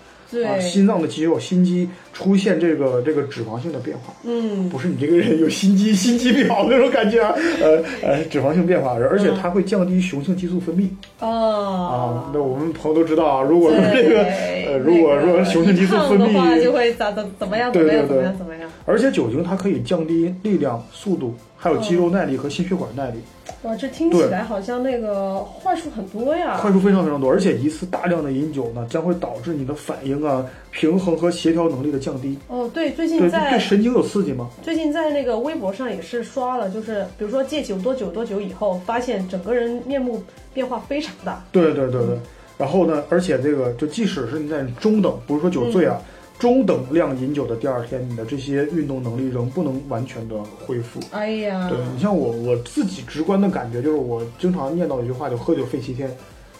[0.43, 7.21] 啊，心脏的肌肉、心肌出现这个这个脂肪性的变化，嗯，不是你这个人有心肌、 心肌表那种感觉，
[7.61, 10.87] 呃呃，脂肪性变化，而且它会降低雄性激素分泌。
[11.19, 18.64] 哦，啊，那我们朋友都知道啊，如果说这个呃，如果说雄性激素分泌那个，就会咋怎怎么样怎么样怎么样怎么样。
[18.85, 23.17] 而且酒精它可以降低力量、速度，还有肌肉耐力和心血管耐力。
[23.63, 26.55] 哇，这听起来好像那个坏处很多呀！
[26.57, 32.37] 坏处非常非常多，而且一次大量的饮酒呢，将会导致你的反应啊、平衡和协调能力的降低。
[32.47, 34.47] 哦，对，最近在对神经有刺激吗？
[34.61, 40.21] 最近在那个微博上也是刷了，就是比如说戒酒多久多久以后，发现整个人面目
[40.53, 41.43] 变化非常大。
[41.51, 42.19] 对对对对，
[42.59, 45.99] 然后呢，而且这个就即使是你在中等，不是说酒醉啊。
[46.37, 50.99] 中等量饮酒的第二天，你的这些运动能力仍不能完全的恢复。
[51.11, 56.15] 哎呀，对你像我我自己直观的感觉就是，我经常念叨一句话，就喝酒费七天。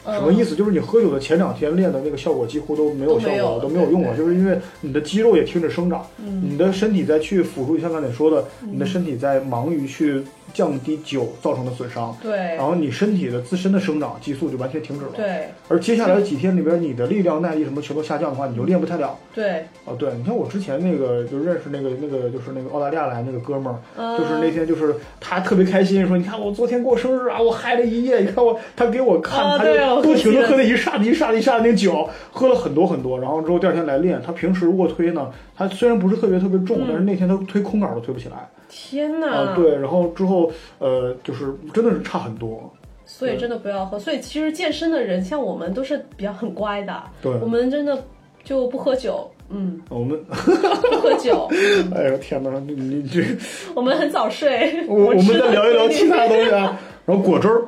[0.06, 0.56] 什么意思？
[0.56, 10.24] 就是你喝酒的前两天练的那个效果几乎都没有效果，都没有用了，就是因为你的肌肉也停止生长，你的身体在去辅助，像刚才说的，你的身体在忙于去。
[10.53, 15.49] 降低酒造成的损伤，对，然后你身体的自身的生长激素就完全停止了，对。
[15.68, 19.66] 而接下来的几天里边，你的力量、耐力什么全都下降的话，你就练不太了，对。
[19.84, 38.50] 哦，对，你看我之前那个就认识那个那个就是那个澳大利亚来那个哥们儿，就是那天就是他特别开心说，你看我昨天过生日啊，我嗨了一夜，你看我他给我看，他就不停的喝那一刹一刹一刹那酒，喝了很多很多，然后之后第二天来练，他平时卧推呢，他虽然不是特别特别重，但是那天他推空杆都推不起来。
[38.68, 39.28] 天哪！
[39.28, 42.72] 啊，对，然后之后，呃，就是真的是差很多，
[43.06, 43.98] 所以真的不要喝。
[44.00, 48.04] 所以其实健身的人，像我们都是比较很乖的，对，我们真的
[48.43, 51.48] 就不喝酒，嗯，我们不喝酒。
[51.96, 53.24] 哎呦天哪，你你这，
[53.76, 54.84] 我们很早睡。
[54.88, 57.62] 我我们再聊一聊其他东西啊， 然后果汁儿，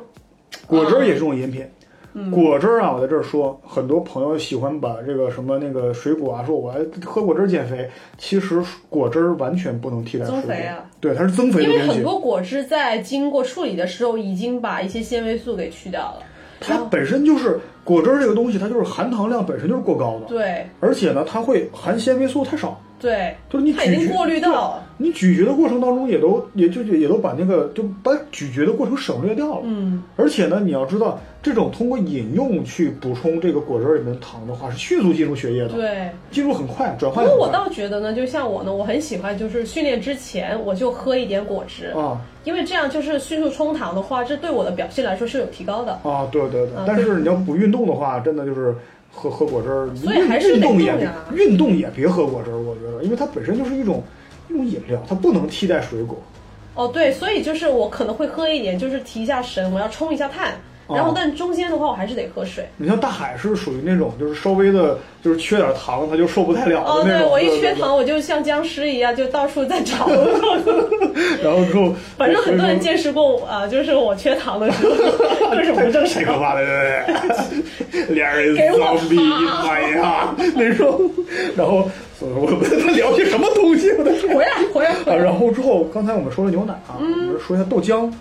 [0.66, 1.64] 果汁儿也是种饮品。
[2.30, 16.22] 果汁儿啊，我在这儿说，很多朋友喜欢把这个什么那个水果啊，说我喝果汁减肥，其实果汁儿完全不能替代增肥啊，对，它是增肥的因为很多果汁在经过处理的时候，已经把一些纤维素给去掉了。
[16.60, 22.80] 它本身就是果汁儿这个东西，它就是含糖量本身就是过高的，对，而且呢，它会含纤维素太少。
[23.00, 29.60] 对，就是你它已经过滤到，你咀嚼的过程当中也都也就也都把那个就把咀嚼的过程省略掉了。
[29.62, 35.68] 嗯，而且呢，你要知道，这种通过饮用去补充这个果汁里面的糖的话，是迅速进入血液的。
[35.68, 37.24] 对，进入很快，转换。
[37.24, 45.92] 不过我倒觉得呢，就像我呢，我很喜欢，就是训练之前我就喝一点果汁啊，因为这样就是迅速冲糖的话，这对我的表现来说是有提高的。
[46.02, 48.74] 啊，对对对，但是你要不运动的话，真的就是。
[49.10, 54.00] 喝喝果汁儿，所以还是运动也运动也别喝果汁儿，我觉得，因为它本身就是一种
[54.48, 56.16] 一种饮料，它不能替代水果。
[56.74, 60.54] 哦，对，所以就是我可能会喝一点，就是提一下神，我要冲一下碳。
[60.90, 62.66] 然后，但中间的话，我还是得喝水。
[62.78, 67.30] 你像大海是属于那种，就是稍微的，就是缺点糖，他就受不太了的那种。
[67.30, 70.08] 我一缺糖，我就像僵尸一样，就到处在找。
[71.44, 74.94] 然后之后，反正很多人见识过我啊，就是我缺糖的时候，
[75.52, 76.24] 各种不正常。
[76.24, 78.04] 太可怕了，对不对？
[78.16, 79.18] 俩人脏逼，
[79.68, 80.98] 哎呀，那种。
[81.54, 81.86] 然后，
[82.26, 83.90] 我们他聊些什么东西？
[83.92, 84.34] 我的天！
[84.34, 84.90] 回来，回来。
[84.90, 88.12] 啊，然后之后，刚才我们说了牛奶啊，我们说一下豆浆。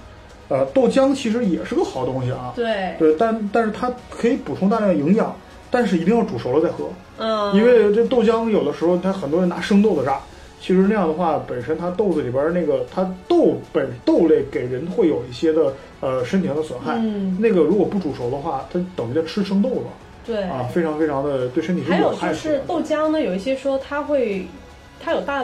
[0.49, 2.53] 呃，豆浆其实也是个好东西啊。
[2.55, 5.35] 对对，但但是它可以补充大量的营养，
[5.71, 6.85] 但是一定要煮熟了再喝。
[7.17, 7.53] 嗯。
[7.55, 10.19] 因为这豆浆有的时候，它很多人拿生豆子榨，
[10.61, 16.95] 其实那样的话，本身它豆子里边那个它豆本豆类给人会有一些的呃身体上的损害。
[16.97, 17.35] 嗯。
[17.41, 19.85] 那个如果不煮熟的话，它等于在吃生豆子。
[20.27, 20.43] 对。
[20.43, 22.15] 啊，非常非常的对身体是有害。
[22.15, 24.45] 还有就是豆浆呢，有一些说它会，
[25.03, 25.43] 它有大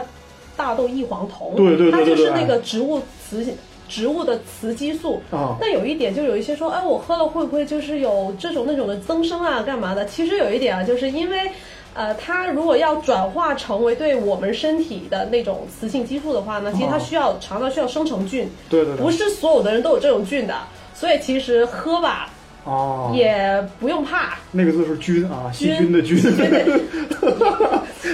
[0.56, 1.54] 大豆异黄酮。
[1.56, 2.00] 对对对对对。
[2.00, 3.56] 它就是那个植物雌性。
[3.86, 10.06] 植物的雌激素啊，那有一点就有一些说，哎，我喝了会不会就是有这种那种的增生啊，干嘛的？
[10.06, 11.50] 其实有一点啊，就是因为，
[11.92, 20.56] 呃，它如果要转化成为对我们身体的那种雌性激素的话呢，其实它需要肠道需要生成菌，对对对，不是所有的人都有这种菌的，
[20.94, 22.30] 所以其实喝吧。
[22.64, 24.38] 哦，也不用怕。
[24.50, 26.18] 那个字是菌啊，细菌的菌。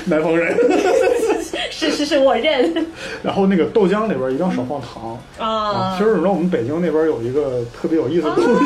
[0.07, 0.57] 南方人。
[1.71, 2.87] 是是是，我认。
[3.23, 5.97] 然后那个豆浆里边一定要少放糖啊。
[5.97, 8.65] 其实你知道我们北京那边有一个特别有意思的东西，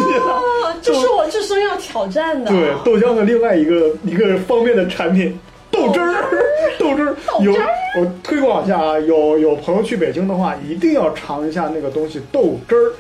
[0.82, 2.50] 这是我这生要挑战的。
[2.50, 5.38] 对，豆浆的另外一个一个方面的产品，
[5.70, 6.14] 豆汁儿，
[6.78, 7.16] 豆汁儿。
[7.40, 7.52] 有
[8.00, 12.92] 我推广一下啊，有有朋友去北京的话，一定要尝一下那个东西，豆汁儿。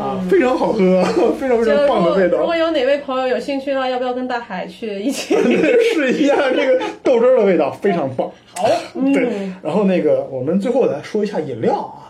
[0.00, 1.02] 啊，非常好喝，
[1.38, 2.38] 非常非常棒的味道。
[2.38, 5.36] 如果有哪位朋友有兴趣的话，要不要跟大海去一起
[5.94, 7.70] 试一下这个豆汁儿的味道？
[7.70, 8.28] 非常棒。
[8.56, 8.68] 好，
[9.14, 9.50] 对。
[9.62, 12.07] 然后那个，我们最后来说一下饮料啊，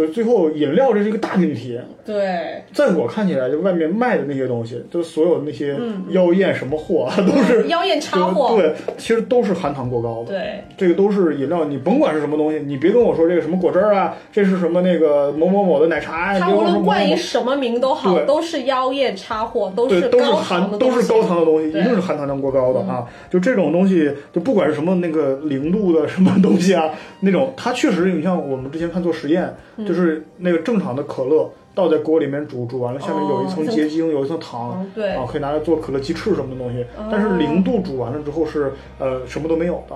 [0.00, 1.78] 就就是最后饮料这是一个大命题。
[2.04, 5.76] 对，在我看起来，就外面卖的那些东西，就所有那些
[6.10, 8.56] 妖艳什么货啊，都是妖艳差货。
[8.56, 10.32] 对，其实都是含糖过高的。
[10.32, 23.06] 对，这个都是饮料，你甭管是什么东西，你别跟我说这个什么果汁儿啊，这是什么那个某某某的奶茶，它无论冠以什么名都好，都是妖艳差货，都是都是含都是高糖的东西，一定是含糖量过高的啊！
[23.30, 26.90] 就这种东西，就不管是什么那个零度的什么东西啊，
[27.20, 29.54] 那种它确实，你像我们之前看做实验，
[29.94, 31.50] 就是那个正常的可乐。
[31.72, 36.84] 倒在锅里面煮，煮完了下面有一层结晶，有一层糖，对啊，可以拿来做可乐鸡翅什么的东西。
[37.08, 39.94] 但是零度煮完了之后是呃什么都没有的。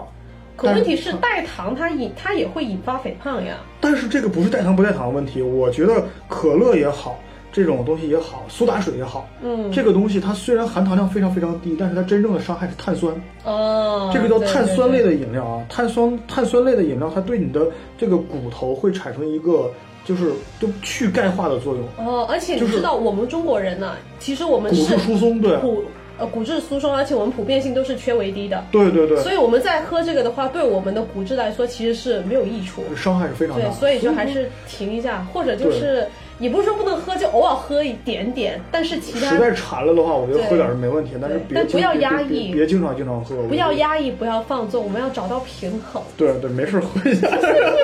[0.56, 3.56] 可问题是代糖它引它也会引发肥胖呀。
[3.80, 7.18] 但是这个不是代糖不代糖的问题，我觉得可乐也好，
[7.54, 13.14] 这种东西也好，苏打水也好，嗯，这个东西它虽然含糖量非常非常低，但是它真正的伤害是碳酸。
[13.44, 19.70] 哦，这个叫碳酸类的饮料啊，碳酸碳酸类的饮料，它对你的这个骨头会产生一个。
[20.06, 20.30] 就是
[20.60, 25.82] 都去钙化的作用哦，而且你知道我们中国人呢，其实我们骨质疏松对骨
[26.18, 36.06] 呃骨质疏松，而且我们普遍性都是缺维 D 的，对对对，所以我们在喝这个的话，对我们的骨质来说其实是没有益处，伤害是非常大，对，所以就还是停一下，或者就是。
[36.40, 46.02] 也不是说不能喝，就偶尔喝一点点，但是其他实在馋了的话，我觉得喝点是没问题，但是但不要压抑，别经常经常喝，不要压抑，不要放纵，我们要找到平衡。
[46.16, 47.28] 对对，没事喝一下，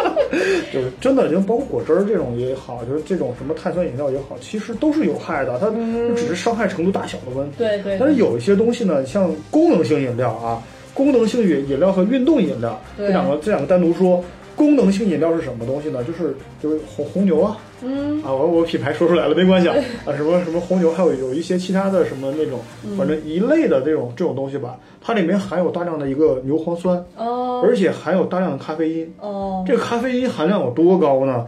[0.72, 5.70] 就是真的，就包括果汁儿这种也好，就是这种什么碳酸饮料也好，其实都是有害的，它
[6.16, 7.56] 只是伤害程度大小的问题。
[7.58, 7.96] 对对。
[7.98, 14.22] 但是有一些东西呢，像功能性饮料啊，功能性饮饮料和运动饮料这两个这两个单独说。
[14.56, 16.04] 功能性饮料是什么东西呢？
[16.04, 19.74] 就是就是红红牛啊，嗯啊，我我品牌说出来了没关系啊，
[20.04, 22.60] 啊什么什么红牛，还有有一些其他的什么那种，
[22.96, 31.46] 反正一类的这种这种东西吧，它里面含有大量的一个牛磺酸哦，而且含有大量的咖啡因哦，这个咖啡因含量有多高呢？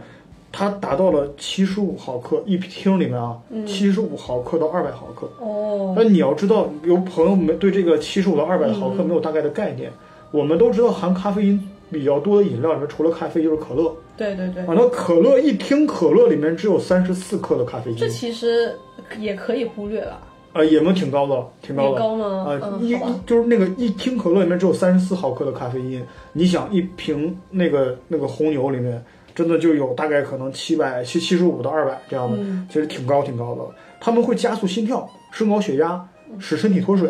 [0.51, 9.91] 它达到了七十五毫克一听里面啊，七十五毫克到二百毫克哦，那你要知道，有朋友没对这个七十五到二百毫克没有大概的概念，
[10.31, 11.69] 我们都知道含咖啡因。
[11.91, 13.93] 比较多的饮料里面，除了咖啡就是可乐。
[14.15, 14.63] 对对对。
[14.63, 17.97] 啊，那可乐一听，可乐里面只有三十四克的咖啡因。
[17.97, 18.75] 这其实
[19.19, 20.19] 也可以忽略了。
[20.53, 21.99] 啊，也能挺高的，挺高的。
[21.99, 22.59] 高吗？
[22.61, 22.95] 啊，一
[23.25, 29.03] 就是那个一听可乐里面只有三十四毫克的咖啡因，你想一瓶那个那个红牛里面，
[29.33, 32.37] 真的就有大概可能七百七七十五到二百这样的，
[32.67, 33.61] 其实挺高挺高的。
[33.99, 35.99] 他们会加速心跳，升高血压，
[36.37, 37.09] 使身体脱水。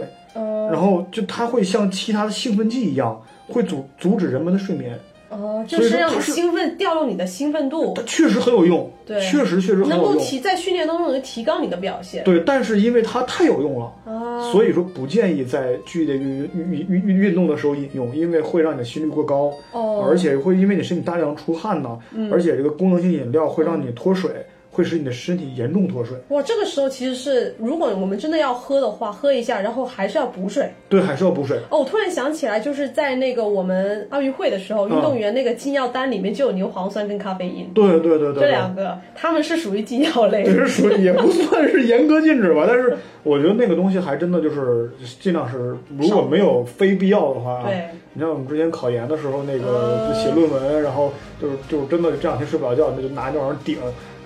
[0.72, 3.22] 然后就它会像其他的兴奋剂一样。
[3.50, 4.98] 会阻阻止人们的睡眠，
[5.34, 24.32] 哦，就是让你兴奋，调动你的兴奋度，它确实很有用，对，确实确实很有用，能够提在训练当中能提高你的表现，对，但是因为它太有用了，啊，所以说不建议在剧烈运运运运运动的时候饮用，因为会让你的心率过高，哦，而且会因为你身体大量出汗呢，嗯，而且这个功能性饮料会让你脱水。
[24.74, 26.18] 会使你的身体严重脱水。
[26.30, 30.68] 哇，这个时候其实是，如果我们真的要喝的话，喝一下，然后还是要补水。
[30.90, 31.60] 对，还是要补水。
[31.70, 37.70] 哦，我突然想起来，就是在那个我们奥运会的时候，运动员那个禁药单里面就有牛磺酸跟咖啡因。
[37.76, 40.44] 对对对对，这两个他们是属于禁药类。
[40.44, 47.66] 是属于也不算是严格禁止吧， 但是我觉得那个东西还真的就是尽量是，如果没有非必要的话啊。
[47.68, 47.86] 对。
[48.16, 51.12] 你像我们之前考研的时候，那个写论文，然后
[51.42, 53.76] 就是就是真的这两天睡不着觉，那就拿那玩意儿顶。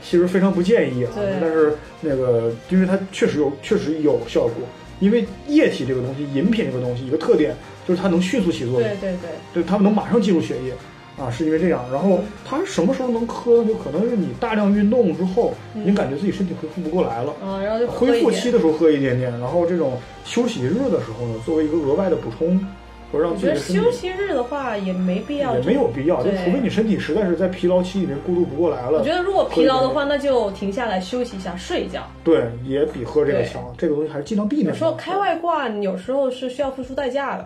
[0.03, 4.53] 其实非常不建议啊，但是那个，因为它确实有，确实有效果。
[4.99, 7.55] 因为液体这个东西，饮品这个东西，一个特点
[7.87, 10.73] 就是它能迅速起作用，对对对，对，它们能马上进入血液，
[11.23, 11.85] 啊，是因为这样。
[11.93, 13.63] 然后它什么时候能喝？
[13.63, 22.59] 就可能是你大量运动之后，你感觉自己身体恢复不过来了，啊，然后就恢复期的时候喝一点点，然后这种休息日的时候呢，作为一个额外的补充。
[23.13, 28.99] 我觉得休息日的话也没必要，也没有必要，就除非你身体实在是在疲劳期里面过渡不过来了。
[28.99, 32.01] 我觉得如果疲劳的话，那就停下来休息一下，睡一觉。
[32.23, 33.63] 对，也比喝这个强。
[33.77, 34.75] 这个东西还是尽量避免。
[34.75, 37.45] 说开外挂，有时候是需要付出代价的。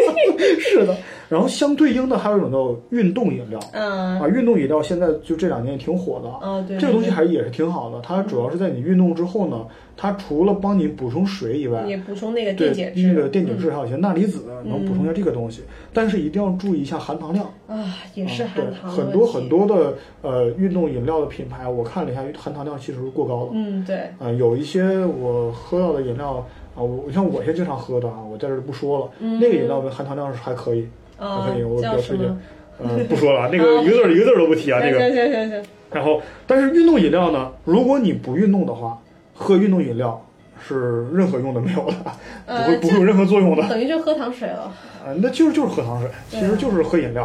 [0.60, 0.94] 是的。
[1.30, 6.28] 然后相对应的还有一种叫运动饮料，嗯啊，运动饮料现在就这两年也挺火的。
[6.46, 6.76] 啊，对。
[6.76, 9.64] 这个东西还是也是挺好的，它主要是在你运动之后呢。
[10.00, 15.60] 它除了帮你补充水以外，也补充那个电解质，那个电解质还有一些钠离子，能补充一下这个东西。
[15.92, 18.90] 但是一定要注意一下含糖量啊，也是含糖。
[18.90, 23.50] 很多很多的呃运动饮料的品牌，我看了一下，含糖量其实是过高的。
[23.52, 23.96] 嗯，对。
[24.18, 29.10] 啊，有一些我喝到的饮料啊，我像我现在经常喝的啊，我在这不说了。
[29.18, 29.38] 嗯。
[29.38, 30.88] 那个饮料的含糖量是还可以，
[31.18, 32.26] 还可以，我比较推荐。
[32.82, 34.98] 嗯，不说了，那个一个字一个字都不提啊，那个。
[34.98, 35.62] 行行行行。
[35.92, 38.98] 然后，但是运动饮料呢，如果你不运动的话，
[39.40, 40.24] 喝运动饮料。
[40.62, 41.94] 是任何用都没有的，
[42.44, 44.70] 不会不会有任何作用的，等于就喝糖水了。
[45.02, 47.24] 啊，那就是就是喝糖水，其实就是喝饮料，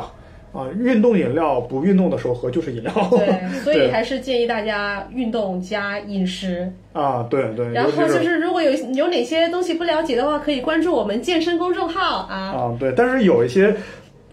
[0.53, 2.93] 啊，运动饮料不运动的时候喝就是饮料。
[3.11, 7.73] 对， 所以还是建议大家运动加饮食啊，对对。
[7.73, 12.35] 然后就是如果有有哪些东西不了解的话，可以关注我们健身公众号啊。
[12.35, 13.75] 啊，对，但是有一些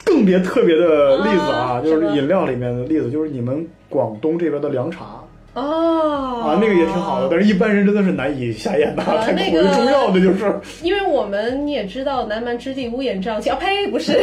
[0.04, 5.21] 更别特别的例子啊，就是饮料里面的例子，就是你们广东这边的凉茶。
[5.54, 10.58] 哦，啊，那个也挺好的，但是一般人真的是难以下咽的，太苦于中药的就是。
[10.82, 14.18] 因为我们你也知道，南蛮之地乌烟瘴气啊，呸，不是，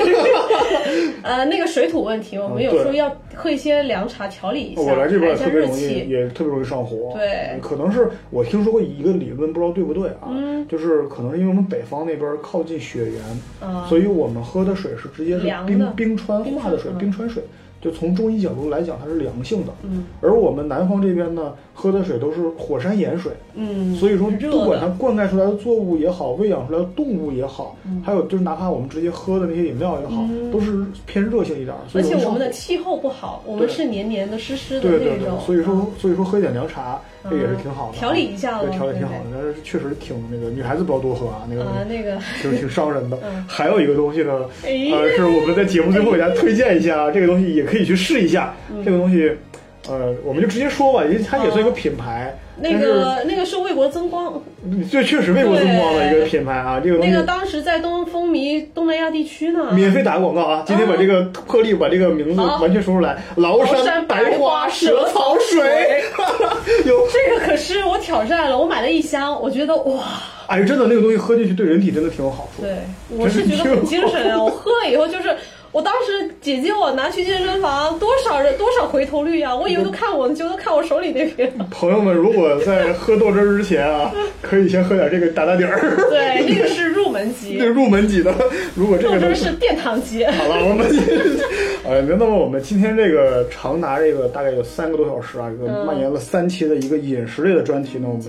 [1.22, 7.14] 呃，那个水土问题，我们有时候要喝一些凉茶调理一下，我来这边特别容易，也特别容易上火。
[7.14, 10.30] 对，可能是我听说过一个理论，不知道对不对啊？
[10.32, 17.44] 嗯，就是可能是因为我们北方那边靠近雪原，所以我们喝的水是直接是冰冰川化的水，冰川水。
[17.82, 19.74] 就从中医角度来讲，它是凉性的。
[19.84, 23.32] 嗯，而我们南方这边呢，喝的水都是火山盐水。
[23.56, 31.76] 嗯，所以说不管它灌溉出来的作物也好，喂养出来的动物也好，还有就是哪怕我们直接喝的那些饮料也好，都是偏热性一点。
[31.94, 35.40] 而且我们的气候不好，我们是黏黏的、湿湿的那种。
[35.46, 37.00] 所以说，所以说喝一点凉茶。
[37.30, 43.18] 这也是挺好的，调理一下对，调理挺好的，但是确实挺那个，女孩子不要多喝啊，那个那个 就是挺伤人的。
[43.48, 44.32] 还有一个东西呢，
[44.64, 48.54] 呃，是我们在节目最后给大家推荐一下，这个东西也可以去试一下。
[48.86, 49.32] 这个东西，
[49.90, 52.38] 呃，我们就直接说吧，因为它也算一个品牌。
[52.62, 54.40] 那个那个是为国增光，
[54.92, 56.80] 这确实为国增光的一个品牌啊！
[56.84, 59.72] 这个那个当时在东风靡东南亚地区呢。
[59.72, 60.64] 免费打个广告啊！
[60.68, 66.04] 今天把这个破例把这个名字完全说出来：崂山白花蛇草水。
[66.86, 70.04] 有这个可是我挑战了，我买了一箱，我觉得哇！
[70.48, 72.62] 哎，真的那个东西喝进去对人体真的挺有好处。
[72.62, 72.76] 对，
[73.18, 74.44] 我是觉得很精神啊！
[74.44, 75.34] 我喝了以后就是。
[75.72, 79.56] 我当时姐姐我拿去健身房，多少人多少回头率啊！
[79.56, 81.48] 我以为都看我，就都看我手里那瓶。
[81.70, 85.80] 朋友们，如果在喝豆汁之前啊， 可以先喝点这个打打底儿。
[86.10, 87.58] 对，这个是入门级。
[87.62, 88.34] 那入门级的，
[88.74, 90.26] 如果这个豆汁是殿堂级。
[90.26, 90.88] 好了，我们，
[91.86, 98.24] 呃， 那么我们今天这个长达这个大概有三个多小时啊，一个蔓延了三期的一个饮食类的专题呢，我们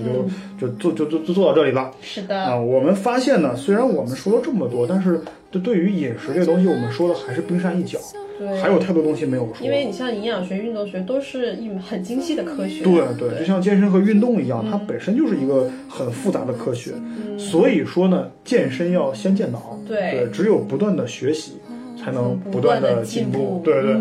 [0.61, 1.91] 就就做就就就做到这里了。
[2.03, 2.39] 是的。
[2.39, 5.19] 啊，我们发现呢，虽然我们说了这么多，但是。
[5.51, 7.98] 就对于饮食这东西，我们说的还是冰山一角，
[8.39, 9.66] 对，还有太多东西没有说。
[9.66, 12.85] 因为你像营养学、运动学都是一很精细的科学。
[12.85, 16.93] 对对，就像健身和运动一样，它本身就是一个很复杂的科学。
[17.36, 21.55] 所以说呢，健身要先健脑，对，只有不断的学习，
[22.02, 23.60] 才能不断的进步。
[23.64, 23.94] 对对。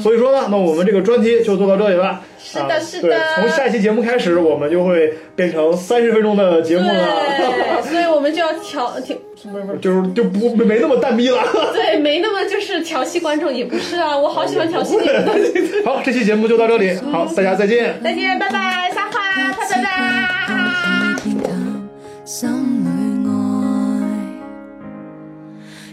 [0.00, 2.20] 所以说呢，那我们这个专题就做到这里了。
[2.36, 3.08] 是的，是的。
[3.08, 7.08] 对，从下期节目开始，我们就会变成三十分钟的节目了。
[7.36, 9.16] 对， 所以我们就要调调，
[9.52, 11.38] 不是，就是就不没那么淡逼了。
[11.74, 15.24] 对，没那么就是调戏观众，也不是啊，我好喜欢调戏你们。
[15.84, 18.00] 好，这期节目就到这里，好，大家再见。
[18.02, 19.20] 再见，拜拜，撒花，
[19.52, 19.90] 啪啪啪。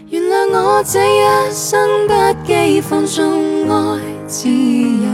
[0.08, 2.12] 原谅我这一生不
[2.46, 5.08] 羁放纵爱自由，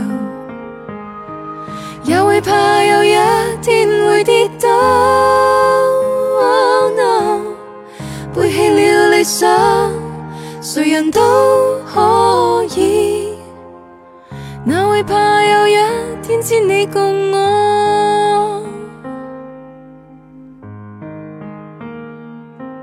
[2.03, 3.15] 也会怕有一
[3.61, 5.58] 天会跌倒。
[9.29, 9.47] 想，
[10.59, 11.21] 谁人都
[11.85, 13.37] 可以，
[14.65, 15.75] 哪会怕有一
[16.23, 18.63] 天只你共我？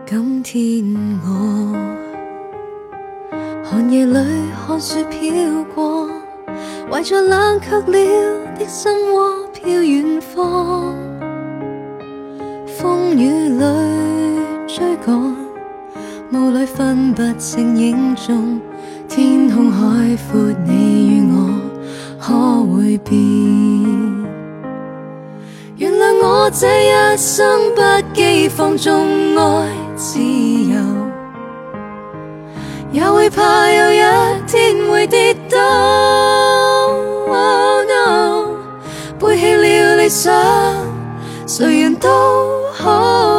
[0.06, 0.84] 今天
[1.24, 1.74] 我。
[3.64, 4.16] 寒夜里
[4.68, 6.08] 看雪飘过，
[6.88, 10.94] 怀着冷却了的心窝飘远方。
[12.68, 13.64] 风雨里
[14.68, 15.35] 追赶，
[16.36, 18.60] 雾里分不清影踪。
[19.08, 21.34] 天空海阔，你与我
[22.20, 22.32] 可
[22.74, 23.16] 会变？
[25.78, 26.66] 原谅我这
[27.14, 27.80] 一生不
[28.14, 29.02] 羁放纵
[29.36, 30.76] 爱自由。
[32.92, 34.00] 也会怕有一
[34.46, 35.56] 天会跌倒。
[39.18, 40.32] 背弃了理想，
[41.46, 42.08] 谁人都
[42.76, 43.35] 可。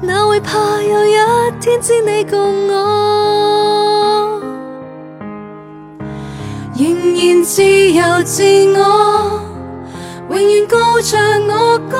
[0.00, 1.16] 哪会怕有一
[1.60, 4.40] 天只你共我？
[6.76, 8.42] 仍然自由自
[8.78, 9.40] 我，
[10.30, 11.98] 永远高唱我歌，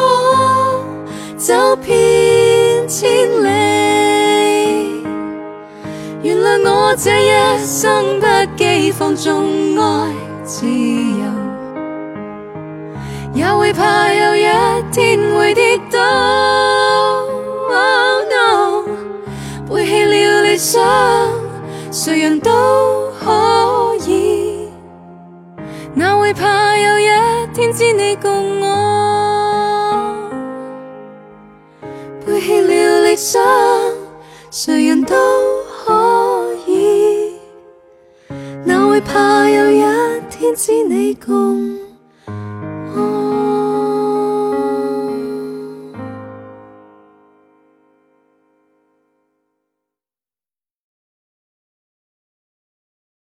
[1.36, 3.10] 走遍千
[3.42, 3.48] 里。
[6.22, 7.30] 原谅我这一
[7.66, 8.26] 生不
[8.56, 10.12] 羁放纵爱
[10.44, 11.24] 自由，
[13.34, 14.46] 也会怕有一
[14.92, 16.67] 天会跌倒。
[20.70, 20.82] 想
[21.90, 22.50] 谁人都
[23.18, 24.68] 可以
[25.94, 27.06] 哪会怕有一
[27.54, 28.68] 天只你共我？
[32.26, 33.42] 背弃了理想
[34.50, 35.14] 谁人都
[35.86, 37.38] 可以
[38.62, 39.80] 哪会怕有一
[40.28, 41.78] 天只你共
[42.94, 43.27] 我？